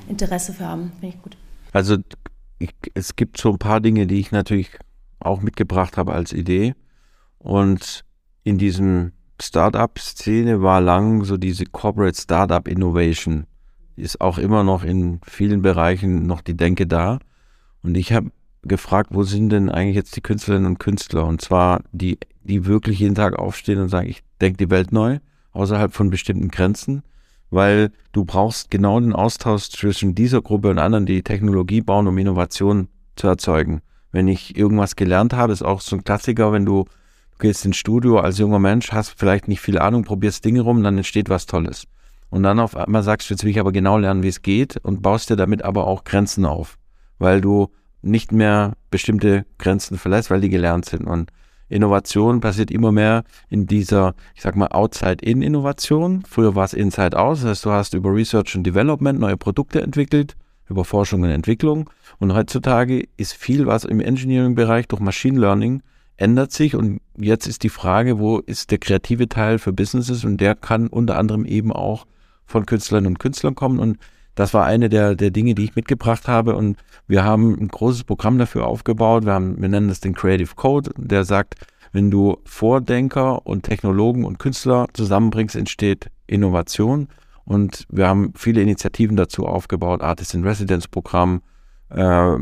[0.07, 0.91] Interesse für haben.
[0.99, 1.38] Finde ich gut.
[1.71, 1.97] Also
[2.57, 4.71] ich, es gibt so ein paar Dinge, die ich natürlich
[5.19, 6.73] auch mitgebracht habe als Idee.
[7.38, 8.05] Und
[8.49, 13.45] in diesem Startup-Szene war lang so diese Corporate Startup Innovation.
[13.95, 17.19] Ist auch immer noch in vielen Bereichen noch die Denke da.
[17.83, 18.31] Und ich habe
[18.63, 21.25] gefragt, wo sind denn eigentlich jetzt die Künstlerinnen und Künstler?
[21.25, 25.19] Und zwar die, die wirklich jeden Tag aufstehen und sagen, ich denke die Welt neu,
[25.51, 27.03] außerhalb von bestimmten Grenzen,
[27.51, 32.17] weil du brauchst genau den Austausch zwischen dieser Gruppe und anderen, die Technologie bauen, um
[32.17, 33.81] Innovation zu erzeugen.
[34.12, 36.85] Wenn ich irgendwas gelernt habe, ist auch so ein Klassiker, wenn du
[37.39, 40.97] gehst ins Studio als junger Mensch, hast vielleicht nicht viel Ahnung, probierst Dinge rum, dann
[40.97, 41.86] entsteht was Tolles.
[42.30, 44.78] Und dann auf einmal sagst du, jetzt will ich aber genau lernen, wie es geht
[44.78, 46.78] und baust dir damit aber auch Grenzen auf,
[47.17, 47.69] weil du
[48.02, 51.06] nicht mehr bestimmte Grenzen verlässt, weil die gelernt sind.
[51.06, 51.32] Und
[51.69, 56.23] Innovation passiert immer mehr in dieser, ich sag mal, Outside-In-Innovation.
[56.28, 60.36] Früher war es Inside-Out, das heißt, du hast über Research und Development neue Produkte entwickelt,
[60.67, 61.89] über Forschung und Entwicklung.
[62.19, 65.82] Und heutzutage ist viel, was im Engineering-Bereich durch Machine Learning
[66.17, 70.38] ändert sich und jetzt ist die Frage, wo ist der kreative Teil für Businesses und
[70.38, 72.05] der kann unter anderem eben auch
[72.45, 73.97] von Künstlerinnen und Künstlern kommen und
[74.36, 76.77] das war eine der, der Dinge, die ich mitgebracht habe und
[77.08, 79.25] wir haben ein großes Programm dafür aufgebaut.
[79.25, 81.55] Wir, haben, wir nennen das den Creative Code, der sagt,
[81.91, 87.10] wenn du Vordenker und Technologen und Künstler zusammenbringst, entsteht Innovation.
[87.43, 91.41] Und wir haben viele Initiativen dazu aufgebaut, Artist in Residence Programm,
[91.89, 92.38] äh,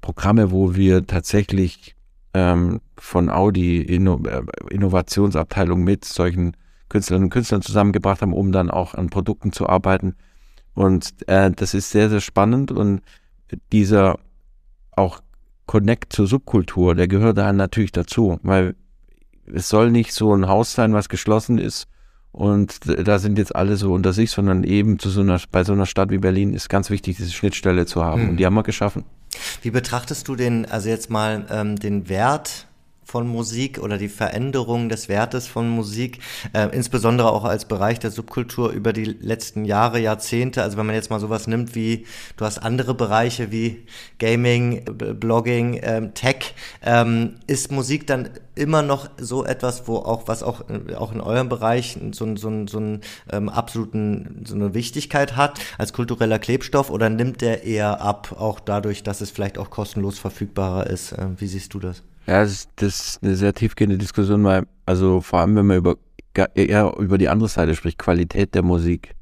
[0.00, 1.96] Programme, wo wir tatsächlich
[2.34, 6.56] ähm, von Audi Inno äh, Innovationsabteilung mit solchen
[6.88, 10.16] Künstlerinnen und Künstlern zusammengebracht haben, um dann auch an Produkten zu arbeiten.
[10.74, 13.02] Und äh, das ist sehr, sehr spannend und
[13.72, 14.18] dieser
[14.92, 15.20] auch
[15.66, 18.74] Connect zur Subkultur, der gehört da natürlich dazu, weil
[19.46, 21.88] es soll nicht so ein Haus sein, was geschlossen ist
[22.32, 25.72] und da sind jetzt alle so unter sich, sondern eben zu so einer, bei so
[25.72, 28.22] einer Stadt wie Berlin ist ganz wichtig, diese Schnittstelle zu haben.
[28.22, 28.28] Hm.
[28.30, 29.04] Und die haben wir geschaffen.
[29.62, 32.66] Wie betrachtest du den, also jetzt mal ähm, den Wert
[33.10, 36.20] von Musik oder die Veränderung des Wertes von Musik,
[36.52, 40.62] äh, insbesondere auch als Bereich der Subkultur über die letzten Jahre, Jahrzehnte.
[40.62, 43.84] Also wenn man jetzt mal sowas nimmt wie, du hast andere Bereiche wie
[44.18, 50.42] Gaming, Blogging, ähm, Tech, ähm, ist Musik dann immer noch so etwas, wo auch, was
[50.42, 50.62] auch,
[50.96, 53.00] auch in eurem Bereich so, so, so einen
[53.32, 58.60] ähm, absoluten, so eine Wichtigkeit hat als kultureller Klebstoff oder nimmt der eher ab, auch
[58.60, 61.12] dadurch, dass es vielleicht auch kostenlos verfügbarer ist?
[61.12, 62.02] Äh, wie siehst du das?
[62.30, 65.96] Ja, das, das ist eine sehr tiefgehende Diskussion, weil, also vor allem, wenn man über,
[66.54, 69.16] eher über die andere Seite spricht, Qualität der Musik.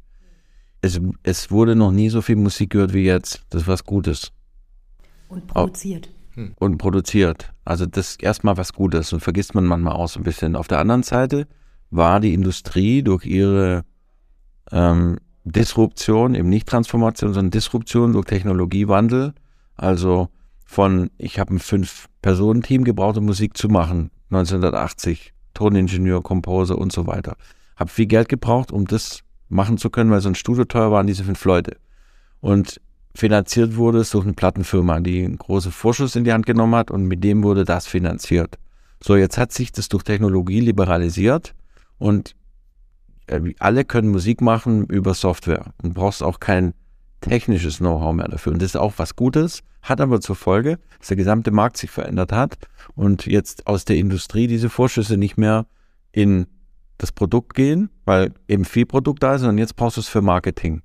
[0.83, 3.47] Es, es wurde noch nie so viel Musik gehört wie jetzt.
[3.49, 4.31] Das ist was Gutes.
[5.31, 6.11] Und produziert.
[6.35, 6.53] Hm.
[6.59, 7.51] Und produziert.
[7.65, 10.55] Also das ist erstmal was Gutes und vergisst man manchmal auch so ein bisschen.
[10.55, 11.49] Auf der anderen Seite
[11.89, 13.87] war die Industrie durch ihre
[14.71, 19.33] ähm, Disruption, eben nicht Transformation, sondern Disruption durch Technologiewandel,
[19.77, 20.29] also
[20.69, 27.07] von, ich habe ein Fünf-Personen-Team gebraucht, um Musik zu machen, 1980, Toningenieur, Komposer und so
[27.07, 27.37] weiter.
[27.77, 31.07] Habe viel Geld gebraucht, um das machen zu können, weil so ein Studio teuer waren
[31.07, 31.79] diese fünf Leute.
[32.41, 32.83] Und
[33.15, 36.91] finanziert wurde es durch eine Plattenfirma, die einen großen Vorschuss in die Hand genommen hat
[36.91, 38.59] und mit dem wurde das finanziert.
[39.03, 41.55] So, jetzt hat sich das durch Technologie liberalisiert
[41.97, 42.37] und
[43.27, 46.75] äh, alle können Musik machen über Software und brauchst auch kein
[47.21, 48.53] technisches Know-how mehr dafür.
[48.53, 51.91] Und das ist auch was Gutes, hat aber zur Folge, dass der gesamte Markt sich
[51.91, 52.59] verändert hat
[52.95, 55.67] und jetzt aus der Industrie diese Vorschüsse nicht mehr
[56.13, 56.47] in
[56.99, 60.23] das Produkt gehen, weil eben viel Produkt da ist, sondern jetzt brauchst du es für
[60.23, 60.83] Marketing.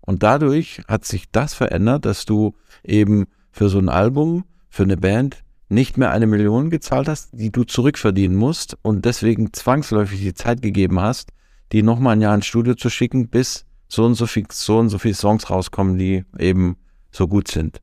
[0.00, 2.54] Und dadurch hat sich das verändert, dass du
[2.84, 7.50] eben für so ein Album, für eine Band nicht mehr eine Million gezahlt hast, die
[7.50, 11.30] du zurückverdienen musst und deswegen zwangsläufig die Zeit gegeben hast,
[11.72, 14.90] die nochmal ein Jahr ins Studio zu schicken, bis so und so viel, so und
[14.90, 16.76] so viele Songs rauskommen, die eben
[17.10, 17.80] so gut sind.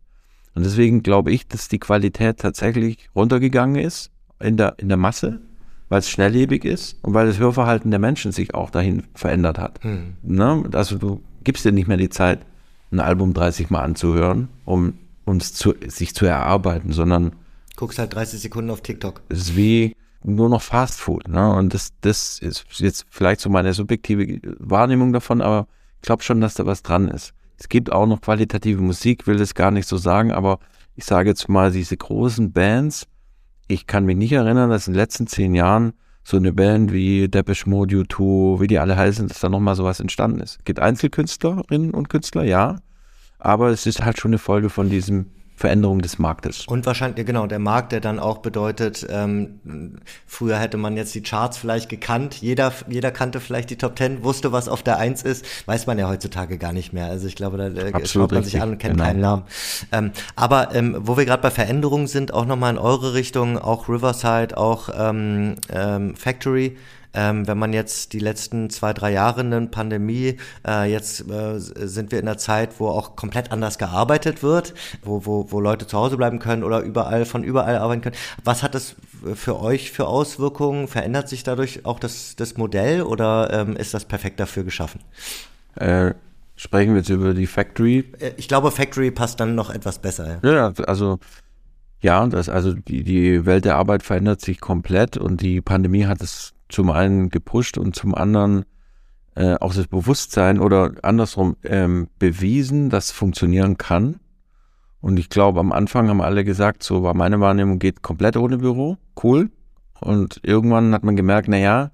[0.54, 5.42] Und deswegen glaube ich, dass die Qualität tatsächlich runtergegangen ist in der, in der Masse,
[5.90, 9.84] weil es schnelllebig ist und weil das Hörverhalten der Menschen sich auch dahin verändert hat.
[9.84, 10.16] Hm.
[10.24, 10.64] Ne?
[10.74, 12.40] Also du gibst dir nicht mehr die Zeit,
[12.92, 14.94] ein Album 30 Mal anzuhören, um
[15.26, 17.34] uns zu, sich zu erarbeiten, sondern
[17.76, 19.22] guckst halt 30 Sekunden auf TikTok.
[19.30, 21.28] Es ist wie nur noch Fast Food.
[21.28, 21.54] Ne?
[21.54, 25.68] Und das, das ist jetzt vielleicht so meine subjektive Wahrnehmung davon, aber
[26.06, 27.34] glaube schon, dass da was dran ist.
[27.58, 30.60] Es gibt auch noch qualitative Musik, will das gar nicht so sagen, aber
[30.96, 33.08] ich sage jetzt mal, diese großen Bands,
[33.68, 35.94] ich kann mich nicht erinnern, dass in den letzten zehn Jahren
[36.24, 40.00] so eine Band wie Depeche Mode, U2, wie die alle heißen, dass da nochmal sowas
[40.00, 40.58] entstanden ist.
[40.60, 42.78] Es gibt Einzelkünstlerinnen und Künstler, ja,
[43.38, 46.66] aber es ist halt schon eine Folge von diesem Veränderung des Marktes.
[46.68, 51.22] Und wahrscheinlich, genau, der Markt, der dann auch bedeutet, ähm, früher hätte man jetzt die
[51.22, 55.24] Charts vielleicht gekannt, jeder, jeder kannte vielleicht die Top Ten, wusste, was auf der Eins
[55.24, 57.06] ist, weiß man ja heutzutage gar nicht mehr.
[57.06, 59.06] Also ich glaube, da äh, schaut man sich an und kennt genau.
[59.06, 59.44] keinen Namen.
[59.94, 63.88] Ähm, aber ähm, wo wir gerade bei Veränderungen sind, auch nochmal in eure Richtung, auch
[63.88, 66.78] Riverside, auch ähm, ähm, Factory,
[67.16, 70.38] ähm, wenn man jetzt die letzten zwei, drei Jahre in der Pandemie,
[70.68, 75.26] äh, jetzt äh, sind wir in einer Zeit, wo auch komplett anders gearbeitet wird, wo,
[75.26, 78.16] wo, wo Leute zu Hause bleiben können oder überall von überall arbeiten können.
[78.44, 78.96] Was hat das
[79.34, 80.88] für euch für Auswirkungen?
[80.88, 85.00] Verändert sich dadurch auch das, das Modell oder ähm, ist das perfekt dafür geschaffen?
[85.76, 86.14] Äh,
[86.56, 88.12] sprechen wir jetzt über die Factory?
[88.20, 90.40] Äh, ich glaube, Factory passt dann noch etwas besser.
[90.44, 91.20] Ja, ja also
[92.02, 96.22] ja, das, also die, die Welt der Arbeit verändert sich komplett und die Pandemie hat
[96.22, 98.66] es zum einen gepusht und zum anderen
[99.36, 104.20] äh, auch das Bewusstsein oder andersrum ähm, bewiesen, dass es funktionieren kann.
[105.02, 108.58] Und ich glaube, am Anfang haben alle gesagt, so war meine Wahrnehmung, geht komplett ohne
[108.58, 109.52] Büro, cool.
[110.00, 111.92] Und irgendwann hat man gemerkt, na ja,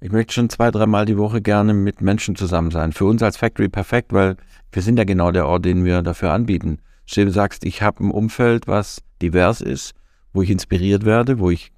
[0.00, 2.92] ich möchte schon zwei, dreimal die Woche gerne mit Menschen zusammen sein.
[2.92, 4.36] Für uns als Factory perfekt, weil
[4.72, 6.78] wir sind ja genau der Ort, den wir dafür anbieten.
[7.14, 9.94] Du sagst, ich habe ein Umfeld, was divers ist,
[10.32, 11.72] wo ich inspiriert werde, wo ich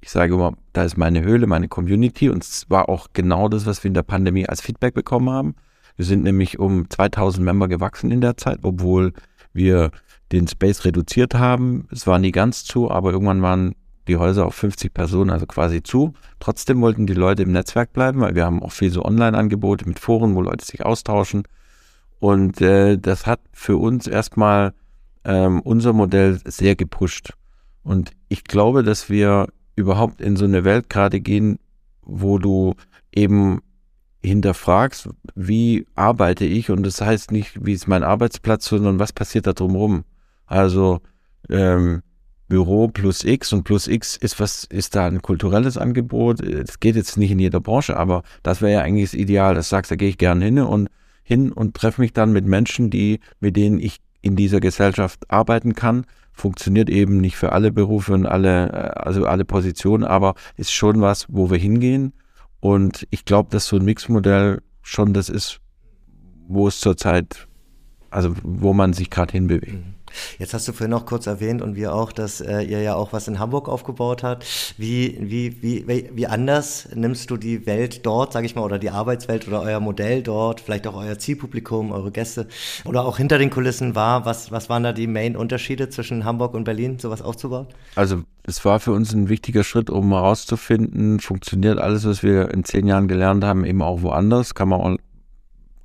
[0.00, 3.66] ich sage immer, da ist meine Höhle, meine Community und es war auch genau das,
[3.66, 5.54] was wir in der Pandemie als Feedback bekommen haben.
[5.96, 9.12] Wir sind nämlich um 2000 Member gewachsen in der Zeit, obwohl
[9.52, 9.90] wir
[10.32, 11.88] den Space reduziert haben.
[11.90, 13.74] Es war nie ganz zu, aber irgendwann waren
[14.08, 16.12] die Häuser auf 50 Personen, also quasi zu.
[16.38, 19.98] Trotzdem wollten die Leute im Netzwerk bleiben, weil wir haben auch viel so Online-Angebote mit
[19.98, 21.44] Foren, wo Leute sich austauschen.
[22.18, 24.72] Und äh, das hat für uns erstmal
[25.24, 27.34] ähm, unser Modell sehr gepusht.
[27.82, 31.58] Und ich glaube, dass wir überhaupt in so eine Welt gerade gehen,
[32.02, 32.74] wo du
[33.14, 33.60] eben
[34.22, 39.46] hinterfragst, wie arbeite ich und das heißt nicht, wie ist mein Arbeitsplatz, sondern was passiert
[39.46, 40.04] da drumherum.
[40.46, 41.00] Also
[41.48, 42.02] ähm,
[42.48, 46.40] Büro plus X und plus X ist was, ist da ein kulturelles Angebot.
[46.40, 49.54] Das geht jetzt nicht in jeder Branche, aber das wäre ja eigentlich das Ideal.
[49.54, 50.88] Das sagst, da gehe ich gerne hin und
[51.22, 55.74] hin und treffe mich dann mit Menschen, die, mit denen ich in dieser Gesellschaft arbeiten
[55.74, 56.06] kann
[56.36, 61.00] funktioniert eben nicht für alle Berufe und alle, äh, also alle Positionen, aber ist schon
[61.00, 62.12] was, wo wir hingehen.
[62.60, 65.60] Und ich glaube, dass so ein Mixmodell schon das ist,
[66.46, 67.48] wo es zurzeit,
[68.10, 69.84] also wo man sich gerade hinbewegt.
[69.86, 69.95] Mhm.
[70.38, 73.12] Jetzt hast du vorhin noch kurz erwähnt und wir auch, dass äh, ihr ja auch
[73.12, 74.46] was in Hamburg aufgebaut habt.
[74.78, 78.90] Wie, wie, wie, wie anders nimmst du die Welt dort, sage ich mal, oder die
[78.90, 82.46] Arbeitswelt oder euer Modell dort, vielleicht auch euer Zielpublikum, eure Gäste
[82.84, 84.24] oder auch hinter den Kulissen war?
[84.24, 87.66] Was, was waren da die Main-Unterschiede zwischen Hamburg und Berlin, sowas aufzubauen?
[87.94, 92.64] Also es war für uns ein wichtiger Schritt, um herauszufinden, funktioniert alles, was wir in
[92.64, 94.54] zehn Jahren gelernt haben, eben auch woanders.
[94.54, 94.98] Kann man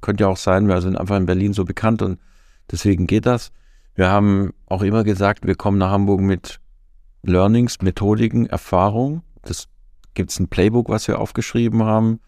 [0.01, 2.19] könnte ja auch sein, wir sind einfach in Berlin so bekannt und
[2.71, 3.51] deswegen geht das.
[3.95, 6.59] Wir haben auch immer gesagt, wir kommen nach Hamburg mit
[7.23, 9.23] Learnings, Methodiken, Erfahrung.
[9.43, 9.67] Das
[10.13, 12.19] gibt es ein Playbook, was wir aufgeschrieben haben,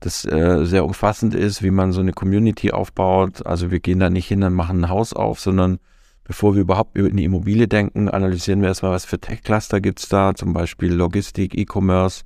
[0.00, 3.44] das äh, sehr umfassend ist, wie man so eine Community aufbaut.
[3.44, 5.78] Also wir gehen da nicht hin und machen ein Haus auf, sondern
[6.24, 10.08] bevor wir überhaupt über eine Immobilie denken, analysieren wir erstmal, was für Tech-Cluster gibt es
[10.08, 12.22] da, zum Beispiel Logistik, E-Commerce,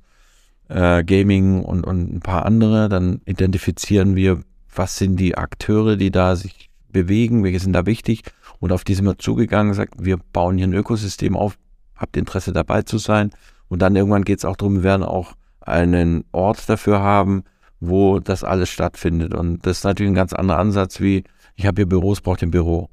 [0.69, 2.87] äh, Gaming und, und ein paar andere.
[2.87, 4.41] Dann identifizieren wir,
[4.73, 8.23] was sind die Akteure, die da sich bewegen, welche sind da wichtig
[8.59, 11.57] und auf die sind wir zugegangen gesagt, wir bauen hier ein Ökosystem auf,
[11.95, 13.31] habt Interesse dabei zu sein.
[13.67, 17.43] Und dann irgendwann geht es auch darum, wir werden auch einen Ort dafür haben,
[17.79, 19.33] wo das alles stattfindet.
[19.33, 21.23] Und das ist natürlich ein ganz anderer Ansatz wie,
[21.55, 22.89] ich habe hier Büros, brauche ein Büro.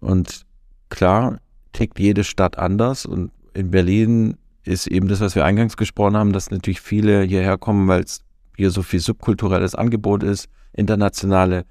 [0.00, 0.42] Und
[0.88, 1.38] klar,
[1.72, 3.06] tickt jede Stadt anders.
[3.06, 7.58] Und in Berlin ist eben das, was wir eingangs gesprochen haben, dass natürlich viele hierher
[7.58, 8.20] kommen, weil es
[8.56, 11.64] hier so viel subkulturelles Angebot ist, internationale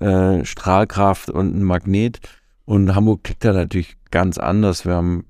[0.00, 2.20] äh, Strahlkraft und ein Magnet.
[2.66, 4.84] Und Hamburg tickt da natürlich ganz anders.
[4.84, 5.24] Wir haben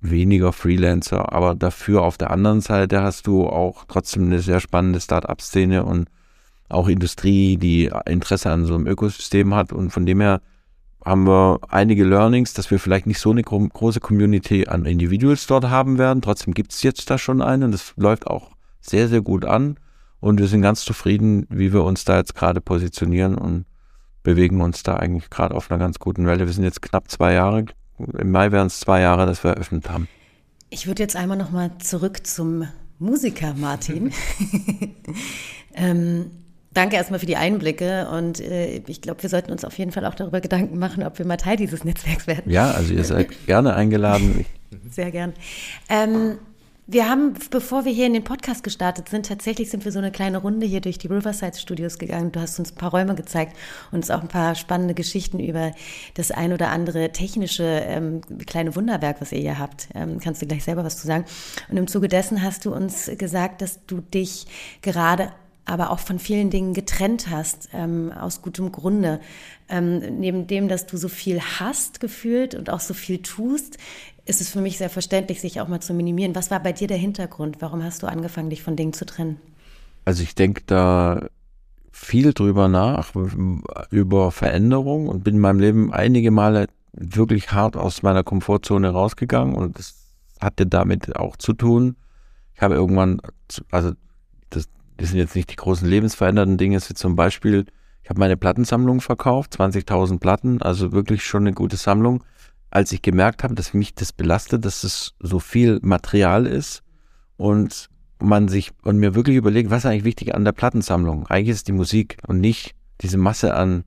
[0.00, 5.00] weniger Freelancer, aber dafür auf der anderen Seite hast du auch trotzdem eine sehr spannende
[5.00, 6.08] Start-up-Szene und
[6.68, 9.72] auch Industrie, die Interesse an so einem Ökosystem hat.
[9.72, 10.40] Und von dem her
[11.04, 15.70] haben wir einige Learnings, dass wir vielleicht nicht so eine große Community an Individuals dort
[15.70, 16.22] haben werden.
[16.22, 19.76] Trotzdem gibt es jetzt da schon eine und das läuft auch sehr, sehr gut an.
[20.20, 23.64] Und wir sind ganz zufrieden, wie wir uns da jetzt gerade positionieren und
[24.22, 26.46] bewegen uns da eigentlich gerade auf einer ganz guten Welle.
[26.46, 27.64] Wir sind jetzt knapp zwei Jahre,
[28.18, 30.08] im Mai wären es zwei Jahre, dass wir eröffnet haben.
[30.70, 32.68] Ich würde jetzt einmal nochmal zurück zum
[32.98, 34.12] Musiker Martin.
[35.74, 36.30] ähm,
[36.72, 40.06] danke erstmal für die Einblicke und äh, ich glaube, wir sollten uns auf jeden Fall
[40.06, 42.50] auch darüber Gedanken machen, ob wir mal Teil dieses Netzwerks werden.
[42.50, 44.44] Ja, also ihr seid gerne eingeladen.
[44.90, 45.32] Sehr gern.
[45.88, 46.38] Ähm,
[46.92, 50.10] wir haben, bevor wir hier in den Podcast gestartet sind, tatsächlich sind wir so eine
[50.10, 52.32] kleine Runde hier durch die Riverside Studios gegangen.
[52.32, 53.56] Du hast uns ein paar Räume gezeigt
[53.92, 55.70] und uns auch ein paar spannende Geschichten über
[56.14, 59.88] das ein oder andere technische ähm, kleine Wunderwerk, was ihr hier habt.
[59.94, 61.24] Ähm, kannst du gleich selber was zu sagen?
[61.68, 64.46] Und im Zuge dessen hast du uns gesagt, dass du dich
[64.82, 65.30] gerade
[65.66, 69.20] aber auch von vielen Dingen getrennt hast, ähm, aus gutem Grunde.
[69.68, 73.78] Ähm, neben dem, dass du so viel hast gefühlt und auch so viel tust,
[74.24, 76.34] ist es für mich sehr verständlich, sich auch mal zu minimieren.
[76.34, 77.56] Was war bei dir der Hintergrund?
[77.60, 79.40] Warum hast du angefangen, dich von Dingen zu trennen?
[80.04, 81.28] Also ich denke da
[81.90, 83.12] viel drüber nach,
[83.90, 89.54] über Veränderung und bin in meinem Leben einige Male wirklich hart aus meiner Komfortzone rausgegangen
[89.54, 89.94] und das
[90.40, 91.96] hatte damit auch zu tun.
[92.54, 93.20] Ich habe irgendwann,
[93.70, 93.92] also
[94.48, 97.66] das, das sind jetzt nicht die großen lebensverändernden Dinge, es ist zum Beispiel,
[98.02, 102.24] ich habe meine Plattensammlung verkauft, 20.000 Platten, also wirklich schon eine gute Sammlung
[102.70, 106.82] als ich gemerkt habe, dass mich das belastet, dass es so viel Material ist
[107.36, 107.88] und
[108.20, 111.26] man sich und mir wirklich überlegt, was ist eigentlich wichtig an der Plattensammlung?
[111.26, 113.84] Eigentlich ist die Musik und nicht diese Masse an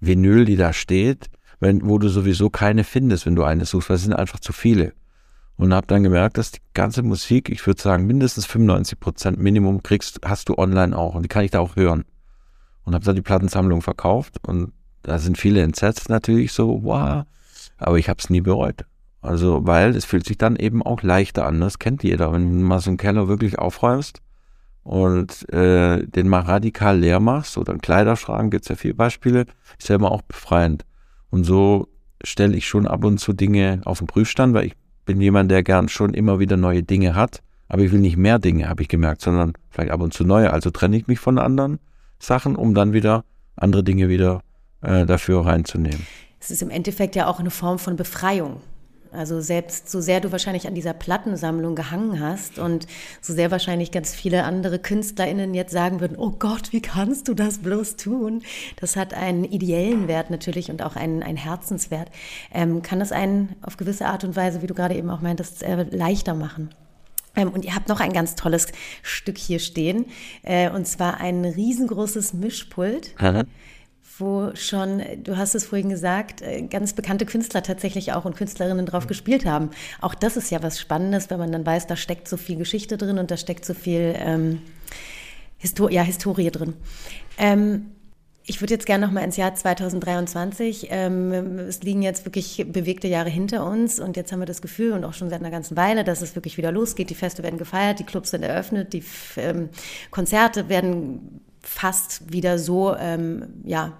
[0.00, 1.30] Vinyl, die da steht,
[1.60, 4.52] wenn, wo du sowieso keine findest, wenn du eine suchst, weil es sind einfach zu
[4.52, 4.94] viele.
[5.56, 9.82] Und habe dann gemerkt, dass die ganze Musik, ich würde sagen, mindestens 95 Prozent Minimum
[9.82, 12.04] kriegst, hast du online auch und die kann ich da auch hören.
[12.84, 14.72] Und habe dann die Plattensammlung verkauft und
[15.02, 17.24] da sind viele entsetzt natürlich so, wow,
[17.82, 18.84] aber ich habe es nie bereut.
[19.20, 21.60] Also, weil es fühlt sich dann eben auch leichter an.
[21.60, 22.32] Das kennt jeder.
[22.32, 24.20] Wenn du mal so einen Keller wirklich aufräumst
[24.82, 29.46] und äh, den mal radikal leer machst oder einen Kleiderschrank, gibt es ja viele Beispiele,
[29.78, 30.84] ist ja immer auch befreiend.
[31.30, 31.88] Und so
[32.24, 34.74] stelle ich schon ab und zu Dinge auf den Prüfstand, weil ich
[35.04, 37.42] bin jemand, der gern schon immer wieder neue Dinge hat.
[37.68, 40.52] Aber ich will nicht mehr Dinge, habe ich gemerkt, sondern vielleicht ab und zu neue.
[40.52, 41.78] Also trenne ich mich von anderen
[42.18, 43.24] Sachen, um dann wieder
[43.56, 44.42] andere Dinge wieder
[44.82, 46.04] äh, dafür reinzunehmen
[46.42, 48.60] es ist im Endeffekt ja auch eine Form von Befreiung.
[49.12, 52.86] Also selbst so sehr du wahrscheinlich an dieser Plattensammlung gehangen hast und
[53.20, 57.34] so sehr wahrscheinlich ganz viele andere KünstlerInnen jetzt sagen würden, oh Gott, wie kannst du
[57.34, 58.42] das bloß tun?
[58.76, 62.10] Das hat einen ideellen Wert natürlich und auch einen, einen Herzenswert.
[62.52, 65.62] Ähm, kann das einen auf gewisse Art und Weise, wie du gerade eben auch meintest,
[65.62, 66.70] äh, leichter machen?
[67.36, 68.68] Ähm, und ihr habt noch ein ganz tolles
[69.02, 70.06] Stück hier stehen,
[70.42, 73.14] äh, und zwar ein riesengroßes Mischpult.
[73.20, 73.44] Mhm
[74.18, 78.86] wo schon, du hast es vorhin gesagt, äh, ganz bekannte Künstler tatsächlich auch und Künstlerinnen
[78.86, 79.70] drauf gespielt haben.
[80.00, 82.96] Auch das ist ja was Spannendes, wenn man dann weiß, da steckt so viel Geschichte
[82.96, 84.62] drin und da steckt so viel ähm,
[85.58, 86.74] Histor ja, Historie drin.
[87.38, 87.92] Ähm,
[88.44, 90.88] ich würde jetzt gerne noch mal ins Jahr 2023.
[90.90, 94.92] Ähm, es liegen jetzt wirklich bewegte Jahre hinter uns und jetzt haben wir das Gefühl
[94.92, 97.10] und auch schon seit einer ganzen Weile, dass es wirklich wieder losgeht.
[97.10, 99.04] Die Feste werden gefeiert, die Clubs sind eröffnet, die
[99.36, 99.68] ähm,
[100.10, 103.98] Konzerte werden fast wieder so, ähm, ja,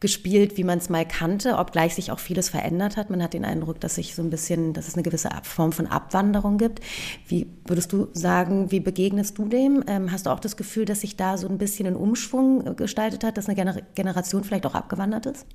[0.00, 3.10] gespielt, wie man es mal kannte, obgleich sich auch vieles verändert hat.
[3.10, 5.86] Man hat den Eindruck, dass sich so ein bisschen, dass es eine gewisse Form von
[5.86, 6.80] Abwanderung gibt.
[7.28, 9.84] Wie würdest du sagen, wie begegnest du dem?
[9.86, 12.74] Ähm, hast du auch das Gefühl, dass sich da so ein bisschen ein Umschwung äh,
[12.74, 15.46] gestaltet hat, dass eine Gener Generation vielleicht auch abgewandert ist?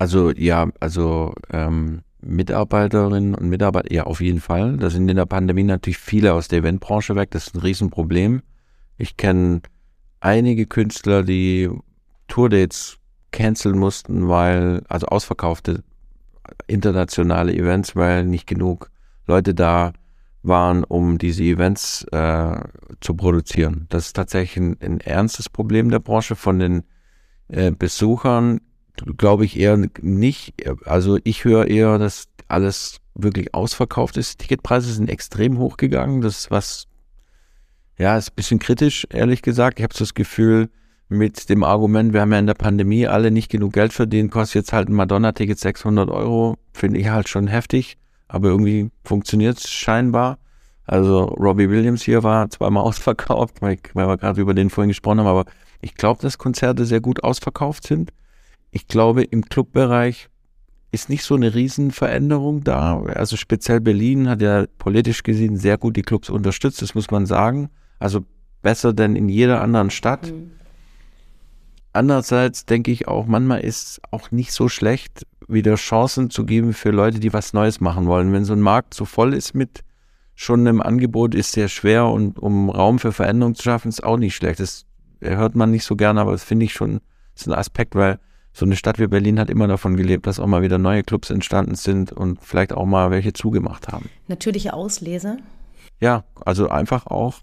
[0.00, 4.76] Also ja, also ähm, Mitarbeiterinnen und Mitarbeiter, ja auf jeden Fall.
[4.76, 7.30] Da sind in der Pandemie natürlich viele aus der Eventbranche weg.
[7.30, 8.42] Das ist ein Riesenproblem.
[8.96, 9.62] Ich kenne
[10.20, 11.70] einige Künstler, die
[12.28, 12.98] Tourdates
[13.30, 15.82] canceln mussten, weil, also ausverkaufte
[16.66, 18.90] internationale Events, weil nicht genug
[19.26, 19.92] Leute da
[20.42, 22.60] waren, um diese Events äh,
[23.00, 23.86] zu produzieren.
[23.90, 26.36] Das ist tatsächlich ein, ein, ernstes Problem der Branche.
[26.36, 26.84] Von den
[27.48, 28.60] äh, Besuchern
[29.16, 30.54] glaube ich eher nicht.
[30.86, 34.38] Also ich höre eher, dass alles wirklich ausverkauft ist.
[34.38, 36.20] Ticketpreise sind extrem hochgegangen.
[36.22, 36.86] Das ist was
[37.98, 39.78] ja, ist ein bisschen kritisch, ehrlich gesagt.
[39.78, 40.70] Ich habe das Gefühl,
[41.08, 44.56] mit dem Argument, wir haben ja in der Pandemie alle nicht genug Geld verdient, kostet
[44.56, 47.96] jetzt halt ein Madonna-Ticket 600 Euro, finde ich halt schon heftig,
[48.28, 50.38] aber irgendwie funktioniert es scheinbar.
[50.84, 55.26] Also Robbie Williams hier war zweimal ausverkauft, weil wir gerade über den vorhin gesprochen haben,
[55.26, 55.44] aber
[55.80, 58.10] ich glaube, dass Konzerte sehr gut ausverkauft sind.
[58.70, 60.28] Ich glaube, im Clubbereich
[60.90, 63.00] ist nicht so eine Riesenveränderung da.
[63.02, 67.26] Also speziell Berlin hat ja politisch gesehen sehr gut die Clubs unterstützt, das muss man
[67.26, 67.70] sagen.
[67.98, 68.24] Also
[68.62, 70.30] besser denn in jeder anderen Stadt.
[70.30, 70.52] Mhm.
[71.92, 76.90] Andererseits denke ich auch, manchmal ist auch nicht so schlecht, wieder Chancen zu geben für
[76.90, 78.32] Leute, die was Neues machen wollen.
[78.32, 79.82] Wenn so ein Markt so voll ist mit
[80.34, 84.18] schon einem Angebot, ist sehr schwer und um Raum für Veränderung zu schaffen, ist auch
[84.18, 84.60] nicht schlecht.
[84.60, 84.84] Das
[85.20, 87.00] hört man nicht so gerne, aber das finde ich schon
[87.34, 88.18] ist ein Aspekt, weil
[88.52, 91.30] so eine Stadt wie Berlin hat immer davon gelebt, dass auch mal wieder neue Clubs
[91.30, 94.10] entstanden sind und vielleicht auch mal welche zugemacht haben.
[94.26, 95.38] Natürliche Auslese?
[96.00, 97.40] Ja, also einfach auch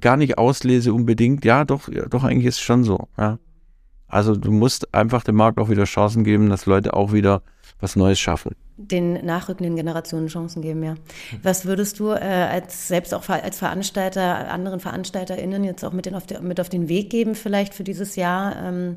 [0.00, 1.44] gar nicht Auslese unbedingt.
[1.44, 3.08] Ja, doch, ja, doch eigentlich ist es schon so.
[3.18, 3.38] Ja.
[4.08, 7.42] Also du musst einfach dem Markt auch wieder Chancen geben, dass Leute auch wieder
[7.80, 8.54] was Neues schaffen.
[8.76, 10.94] Den nachrückenden Generationen Chancen geben, ja.
[11.42, 16.14] Was würdest du äh, als selbst auch als Veranstalter anderen VeranstalterInnen jetzt auch mit, den
[16.14, 18.96] auf, de, mit auf den Weg geben, vielleicht für dieses Jahr, ähm,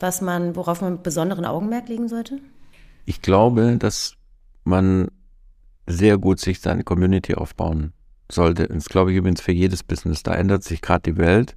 [0.00, 2.38] was man, worauf man besonderen Augenmerk legen sollte?
[3.04, 4.14] Ich glaube, dass
[4.64, 5.08] man
[5.86, 7.92] sehr gut sich seine Community aufbauen
[8.30, 8.66] sollte.
[8.68, 10.22] Das glaube ich übrigens für jedes Business.
[10.22, 11.56] Da ändert sich gerade die Welt.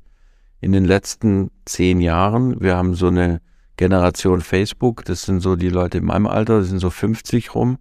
[0.61, 3.41] In den letzten zehn Jahren, wir haben so eine
[3.77, 7.77] Generation Facebook, das sind so die Leute in meinem Alter, die sind so 50 rum.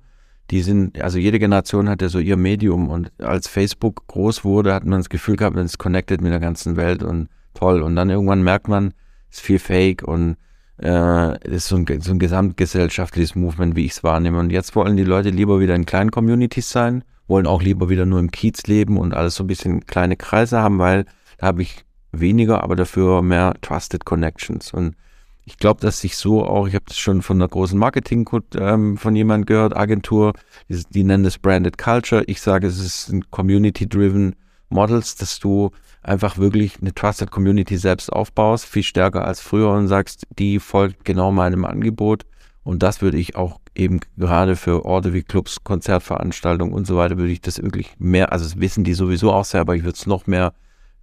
[0.50, 4.72] Die sind, also jede Generation hat ja so ihr Medium und als Facebook groß wurde,
[4.72, 7.82] hat man das Gefühl gehabt, man ist connected mit der ganzen Welt und toll.
[7.82, 8.94] Und dann irgendwann merkt man,
[9.28, 10.36] es ist viel Fake und
[10.82, 14.38] äh, ist so ein, so ein gesamtgesellschaftliches Movement, wie ich es wahrnehme.
[14.38, 18.06] Und jetzt wollen die Leute lieber wieder in kleinen Communities sein, wollen auch lieber wieder
[18.06, 21.04] nur im Kiez leben und alles so ein bisschen kleine Kreise haben, weil
[21.36, 24.72] da habe ich weniger, aber dafür mehr Trusted Connections.
[24.72, 24.96] Und
[25.44, 28.96] ich glaube, dass sich so auch, ich habe das schon von einer großen Marketing ähm,
[28.96, 30.32] von jemand gehört, Agentur,
[30.68, 32.24] die, die, nennen es Branded Culture.
[32.26, 34.34] Ich sage, es ist ein Community-driven
[34.70, 35.70] Models, dass du
[36.02, 41.04] einfach wirklich eine Trusted Community selbst aufbaust, viel stärker als früher und sagst, die folgt
[41.04, 42.24] genau meinem Angebot.
[42.62, 47.16] Und das würde ich auch eben gerade für Orte wie Clubs, Konzertveranstaltungen und so weiter,
[47.16, 49.96] würde ich das wirklich mehr, also das wissen die sowieso auch sehr, aber ich würde
[49.96, 50.52] es noch mehr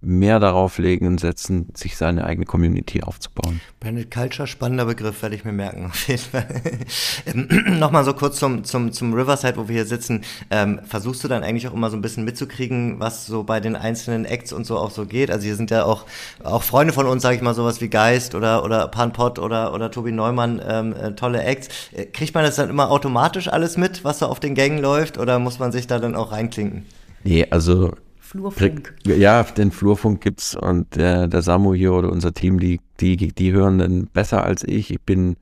[0.06, 3.60] mehr darauf legen und setzen, sich seine eigene Community aufzubauen.
[3.80, 6.46] Branded Culture, spannender Begriff, werde ich mir merken, auf jeden Fall.
[7.26, 7.48] ähm,
[7.80, 10.22] Nochmal so kurz zum, zum, zum Riverside, wo wir hier sitzen.
[10.50, 13.74] Ähm, versuchst du dann eigentlich auch immer so ein bisschen mitzukriegen, was so bei den
[13.74, 15.30] einzelnen Acts und so auch so geht?
[15.30, 16.06] Also hier sind ja auch,
[16.44, 19.90] auch Freunde von uns, sage ich mal, sowas wie Geist oder, oder Panpot oder, oder
[19.90, 21.68] Tobi Neumann, ähm, äh, tolle Acts.
[21.92, 25.18] Äh, kriegt man das dann immer automatisch alles mit, was so auf den Gängen läuft
[25.18, 26.86] oder muss man sich da dann auch reinklinken?
[27.24, 27.92] Nee, also
[28.26, 28.94] Flurfunk.
[29.06, 33.52] Ja, den Flurfunk gibt's und der, der Samu hier oder unser Team, die, die, die
[33.52, 34.90] hören dann besser als ich.
[34.90, 35.36] Ich bin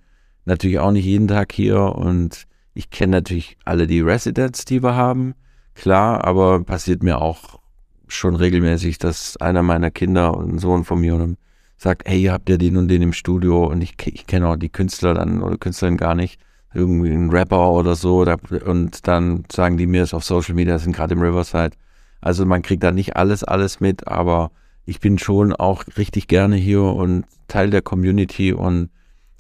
[0.45, 4.95] natürlich auch nicht jeden Tag hier und ich kenne natürlich alle die Residents, die wir
[4.95, 5.35] haben.
[5.75, 7.59] Klar, aber passiert mir auch
[8.07, 11.37] schon regelmäßig, dass einer meiner Kinder und ein Sohn von mir
[11.79, 13.65] sagt, hey, habt ihr den und den im Studio?
[13.65, 16.39] Und ich, ich kenne auch die Künstler dann oder Künstlerin gar nicht.
[16.75, 18.27] Irgendwie ein Rapper oder so.
[18.67, 21.77] Und dann sagen die mir es auf Social Media, sind gerade im Riverside.
[22.25, 24.51] Also man kriegt da nicht alles, alles mit, aber
[24.87, 28.89] ich bin schon auch richtig gerne hier und Teil der Community und,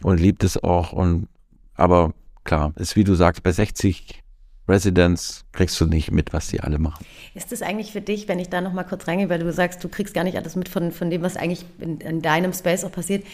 [0.03, 0.93] und liebt es auch.
[0.93, 1.29] Und
[1.77, 2.13] aber
[2.45, 4.23] klar, ist wie du sagst, bei 60
[4.67, 7.05] Residents kriegst du nicht mit, was die alle machen.
[7.35, 9.85] Ist das eigentlich für dich, wenn ich da noch mal kurz reingehe, weil du sagst,
[9.85, 12.83] du kriegst gar nicht alles mit von, von dem, was eigentlich in, in deinem Space
[12.85, 13.25] auch passiert.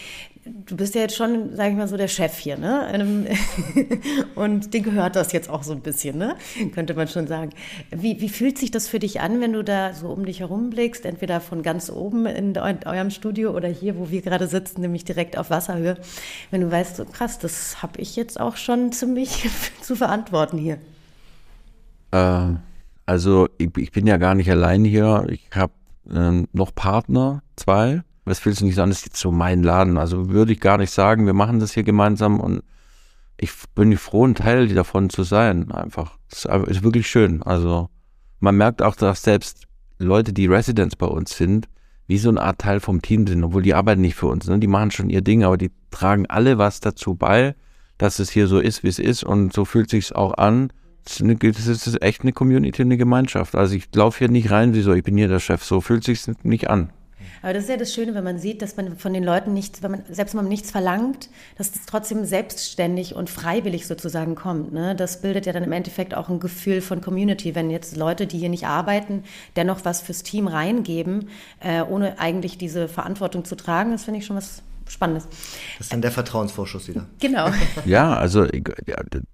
[0.43, 3.29] Du bist ja jetzt schon, sage ich mal so, der Chef hier, ne?
[4.35, 6.35] Und dir gehört das jetzt auch so ein bisschen, ne?
[6.73, 7.51] Könnte man schon sagen.
[7.91, 10.69] Wie, wie fühlt sich das für dich an, wenn du da so um dich herum
[10.69, 15.05] blickst, entweder von ganz oben in eurem Studio oder hier, wo wir gerade sitzen, nämlich
[15.05, 15.97] direkt auf Wasserhöhe,
[16.49, 19.49] wenn du weißt, so krass, das habe ich jetzt auch schon ziemlich
[19.81, 20.77] zu verantworten hier.
[22.11, 22.55] Äh,
[23.05, 25.25] also ich, ich, bin ja gar nicht allein hier.
[25.29, 25.73] Ich habe
[26.09, 28.03] äh, noch Partner, zwei.
[28.25, 29.97] Was willst du nicht sagen, das ist jetzt so mein Laden.
[29.97, 32.61] Also würde ich gar nicht sagen, wir machen das hier gemeinsam und
[33.37, 35.71] ich bin froh, ein Teil davon zu sein.
[35.71, 36.17] Einfach.
[36.31, 37.41] Es ist, wirklich schön.
[37.41, 37.89] Also
[38.39, 39.63] man merkt auch, dass selbst
[39.97, 41.67] Leute, die Residents bei uns sind,
[42.07, 44.47] wie so eine Art Teil vom Team sind, obwohl die arbeiten nicht für uns.
[44.47, 44.59] Ne?
[44.59, 47.55] Die machen schon ihr Ding, aber die tragen alle was dazu bei,
[47.97, 49.23] dass es hier so ist, wie es ist.
[49.23, 50.71] Und so fühlt sich auch an
[51.05, 53.55] das ist echt eine Community, eine Gemeinschaft.
[53.55, 55.63] Also ich laufe hier nicht rein, wie so, ich bin hier der Chef.
[55.63, 56.91] So fühlt sich nicht an.
[57.41, 59.81] Aber das ist ja das Schöne, wenn man sieht, dass man von den Leuten nichts,
[59.81, 64.73] wenn man, selbst wenn man nichts verlangt, dass es trotzdem selbstständig und freiwillig sozusagen kommt.
[64.73, 64.95] Ne?
[64.95, 68.37] Das bildet ja dann im Endeffekt auch ein Gefühl von Community, wenn jetzt Leute, die
[68.37, 69.23] hier nicht arbeiten,
[69.55, 71.29] dennoch was fürs Team reingeben,
[71.61, 73.91] äh, ohne eigentlich diese Verantwortung zu tragen.
[73.91, 74.61] Das finde ich schon was
[74.91, 75.27] Spannendes.
[75.77, 77.07] Das ist dann der Vertrauensvorschuss wieder.
[77.19, 77.49] Genau.
[77.85, 78.45] Ja, also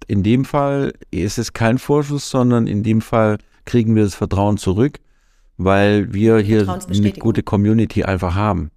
[0.06, 4.56] in dem Fall ist es kein Vorschuss, sondern in dem Fall kriegen wir das Vertrauen
[4.56, 4.98] zurück,
[5.56, 8.70] weil wir hier eine gute Community einfach haben.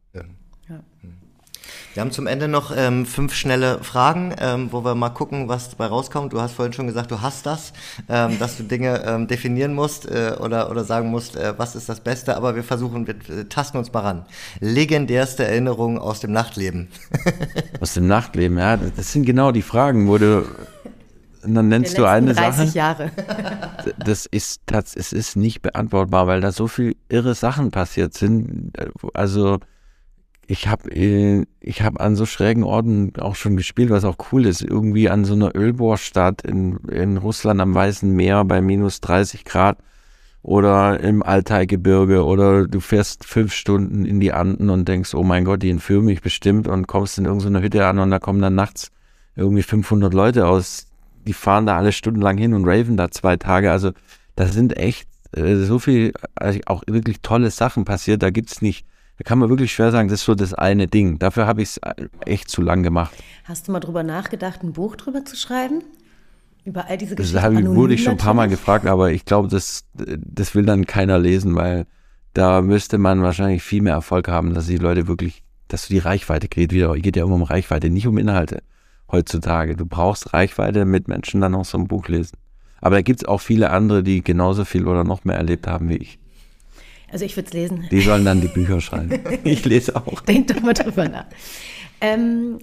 [1.94, 5.72] Wir haben zum Ende noch ähm, fünf schnelle Fragen, ähm, wo wir mal gucken, was
[5.72, 6.32] dabei rauskommt.
[6.32, 7.74] Du hast vorhin schon gesagt, du hast das,
[8.08, 11.90] ähm, dass du Dinge ähm, definieren musst äh, oder, oder sagen musst, äh, was ist
[11.90, 14.26] das Beste, aber wir versuchen, wir äh, tasten uns mal ran.
[14.62, 16.88] Legendärste Erinnerung aus dem Nachtleben.
[17.82, 20.46] aus dem Nachtleben, ja, das sind genau die Fragen, wo du
[21.44, 22.78] und dann nennst du eine 30 Sache.
[22.78, 23.12] Jahre.
[24.06, 28.74] das ist das, es ist nicht beantwortbar, weil da so viel irre Sachen passiert sind.
[29.16, 29.60] Also
[30.52, 34.46] ich habe äh, ich hab an so schrägen Orten auch schon gespielt, was auch cool
[34.46, 34.62] ist.
[34.62, 39.78] Irgendwie an so einer Ölbohrstadt in, in Russland am Weißen Meer bei minus 30 Grad
[40.44, 45.46] oder im Altaigebirge oder du fährst fünf Stunden in die Anden und denkst, oh mein
[45.46, 48.56] Gott, die entführen mich bestimmt und kommst in irgendeine Hütte an und da kommen dann
[48.56, 48.92] nachts
[49.38, 50.88] irgendwie 500 Leute aus,
[51.26, 53.72] die fahren da alle stundenlang hin und raven da zwei Tage.
[53.72, 53.92] Also
[54.36, 58.22] da sind echt äh, so viel, also auch wirklich tolle Sachen passiert.
[58.22, 58.86] Da gibt's nicht
[59.22, 61.20] da kann man wirklich schwer sagen, das ist so das eine Ding.
[61.20, 63.14] Dafür habe ich es äh, echt zu lang gemacht.
[63.44, 65.84] Hast du mal drüber nachgedacht, ein Buch drüber zu schreiben?
[66.66, 67.36] Über all diese Geschichten?
[67.36, 70.66] Das habe, wurde ich schon ein paar Mal gefragt, aber ich glaube, das, das will
[70.66, 71.86] dann keiner lesen, weil
[72.34, 76.48] da müsste man wahrscheinlich viel mehr Erfolg haben, dass die Leute wirklich, dass die Reichweite
[76.48, 76.72] geht.
[76.72, 78.64] Wieder geht ja immer um Reichweite, nicht um Inhalte
[79.12, 79.76] heutzutage.
[79.76, 82.38] Du brauchst Reichweite, damit Menschen dann auch so ein Buch lesen.
[82.80, 85.90] Aber da gibt es auch viele andere, die genauso viel oder noch mehr erlebt haben
[85.90, 86.21] wie ich.
[87.12, 87.88] Also ich würde es lesen.
[87.92, 89.20] Die sollen dann die Bücher schreiben.
[89.44, 90.22] Ich lese auch.
[90.22, 91.26] Denk doch mal drüber nach.
[92.00, 92.60] Ähm,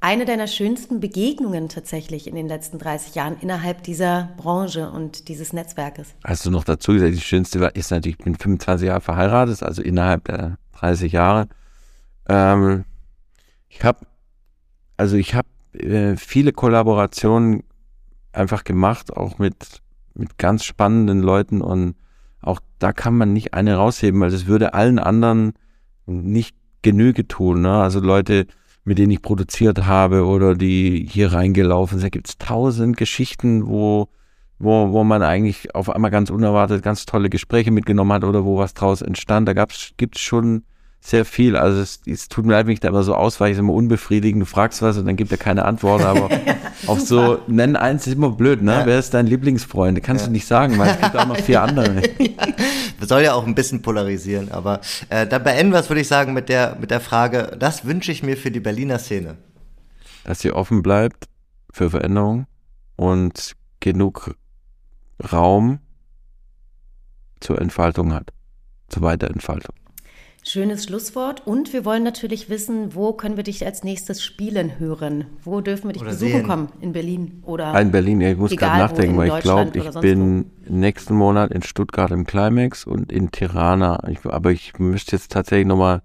[0.00, 5.52] eine deiner schönsten Begegnungen tatsächlich in den letzten 30 Jahren innerhalb dieser Branche und dieses
[5.52, 6.14] Netzwerkes?
[6.24, 9.62] Hast du noch dazu gesagt, die schönste war, ist natürlich, ich bin 25 Jahre verheiratet,
[9.62, 11.48] also innerhalb der 30 Jahre.
[12.28, 12.84] Ähm,
[13.68, 14.06] ich habe,
[14.96, 17.62] also ich habe äh, viele Kollaborationen
[18.32, 19.82] einfach gemacht, auch mit,
[20.14, 21.94] mit ganz spannenden Leuten und
[22.42, 25.52] auch da kann man nicht eine rausheben, weil das würde allen anderen
[26.06, 27.62] nicht Genüge tun.
[27.62, 27.72] Ne?
[27.72, 28.46] Also Leute,
[28.84, 33.66] mit denen ich produziert habe oder die hier reingelaufen sind, da gibt es tausend Geschichten,
[33.66, 34.08] wo,
[34.58, 38.56] wo, wo man eigentlich auf einmal ganz unerwartet ganz tolle Gespräche mitgenommen hat oder wo
[38.56, 39.48] was draus entstand.
[39.48, 40.64] Da gibt es schon
[41.00, 41.56] sehr viel.
[41.56, 44.42] Also es, es tut mir leid, wenn ich da immer so ausweiche, ist immer unbefriedigend.
[44.42, 46.28] Du fragst was und dann gibt er keine Antwort, aber
[46.86, 48.72] auch so, nennen eins ist immer blöd, ne?
[48.72, 48.86] Ja.
[48.86, 50.02] Wer ist dein Lieblingsfreund?
[50.02, 50.26] Kannst ja.
[50.26, 52.02] du nicht sagen, weil es gibt auch noch vier andere.
[52.18, 52.46] ja.
[53.00, 56.34] Soll ja auch ein bisschen polarisieren, aber äh, dann beenden wir es, würde ich sagen,
[56.34, 59.38] mit der, mit der Frage, das wünsche ich mir für die Berliner Szene.
[60.24, 61.24] Dass sie offen bleibt
[61.72, 62.46] für Veränderung
[62.96, 64.34] und genug
[65.32, 65.78] Raum
[67.40, 68.32] zur Entfaltung hat,
[68.88, 69.79] zur Weiterentfaltung.
[70.42, 71.46] Schönes Schlusswort.
[71.46, 75.26] Und wir wollen natürlich wissen, wo können wir dich als nächstes spielen hören?
[75.42, 76.46] Wo dürfen wir dich oder besuchen sehen.
[76.46, 76.68] kommen?
[76.80, 77.78] In Berlin oder?
[77.78, 80.74] In Berlin, ja, ich muss gerade nachdenken, weil ich glaube, ich bin wo.
[80.74, 84.08] nächsten Monat in Stuttgart im Climax und in Tirana.
[84.08, 86.00] Ich, aber ich müsste jetzt tatsächlich nochmal,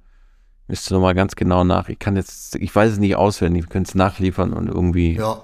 [0.67, 1.87] müsste nochmal ganz genau nach.
[1.87, 5.15] Ich kann jetzt, ich weiß es nicht auswendig, wir können es nachliefern und irgendwie.
[5.15, 5.41] Ja.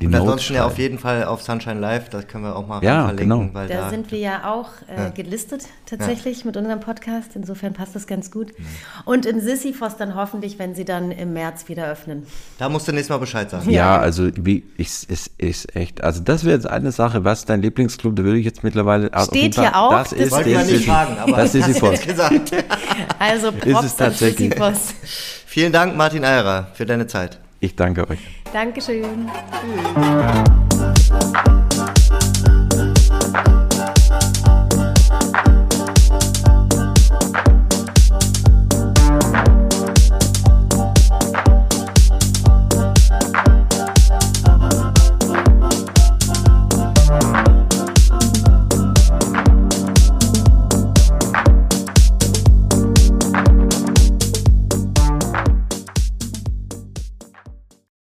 [0.00, 2.82] Die und ansonsten ja auf jeden Fall auf Sunshine Live, das können wir auch mal
[2.82, 3.38] ja, verlinken.
[3.40, 3.54] Genau.
[3.54, 5.08] Weil da, da sind wir ja auch äh, ja.
[5.10, 6.46] gelistet tatsächlich ja.
[6.46, 7.30] mit unserem Podcast.
[7.34, 8.58] Insofern passt das ganz gut.
[8.58, 8.64] Mhm.
[9.04, 12.26] Und in Sisyphos dann hoffentlich, wenn sie dann im März wieder öffnen.
[12.58, 13.70] Da musst du nächstes Mal Bescheid sagen.
[13.70, 16.02] Ja, also wie ich es ist echt.
[16.02, 17.24] Also das wäre jetzt eine Sache.
[17.24, 18.16] Was ist dein Lieblingsclub?
[18.16, 19.90] Da würde ich jetzt mittlerweile steht hier auch.
[19.90, 22.00] Das, das ist wollte ich nicht fragen, aber das ist Sisyphos.
[22.00, 22.52] gesagt.
[23.18, 24.52] also Props ist es tatsächlich.
[24.52, 24.94] Sisyphos.
[25.46, 27.38] Vielen Dank, Martin Eierer, für deine Zeit.
[27.60, 28.20] Ich danke euch.
[28.52, 29.30] Dankeschön.
[29.60, 30.48] Tschüss.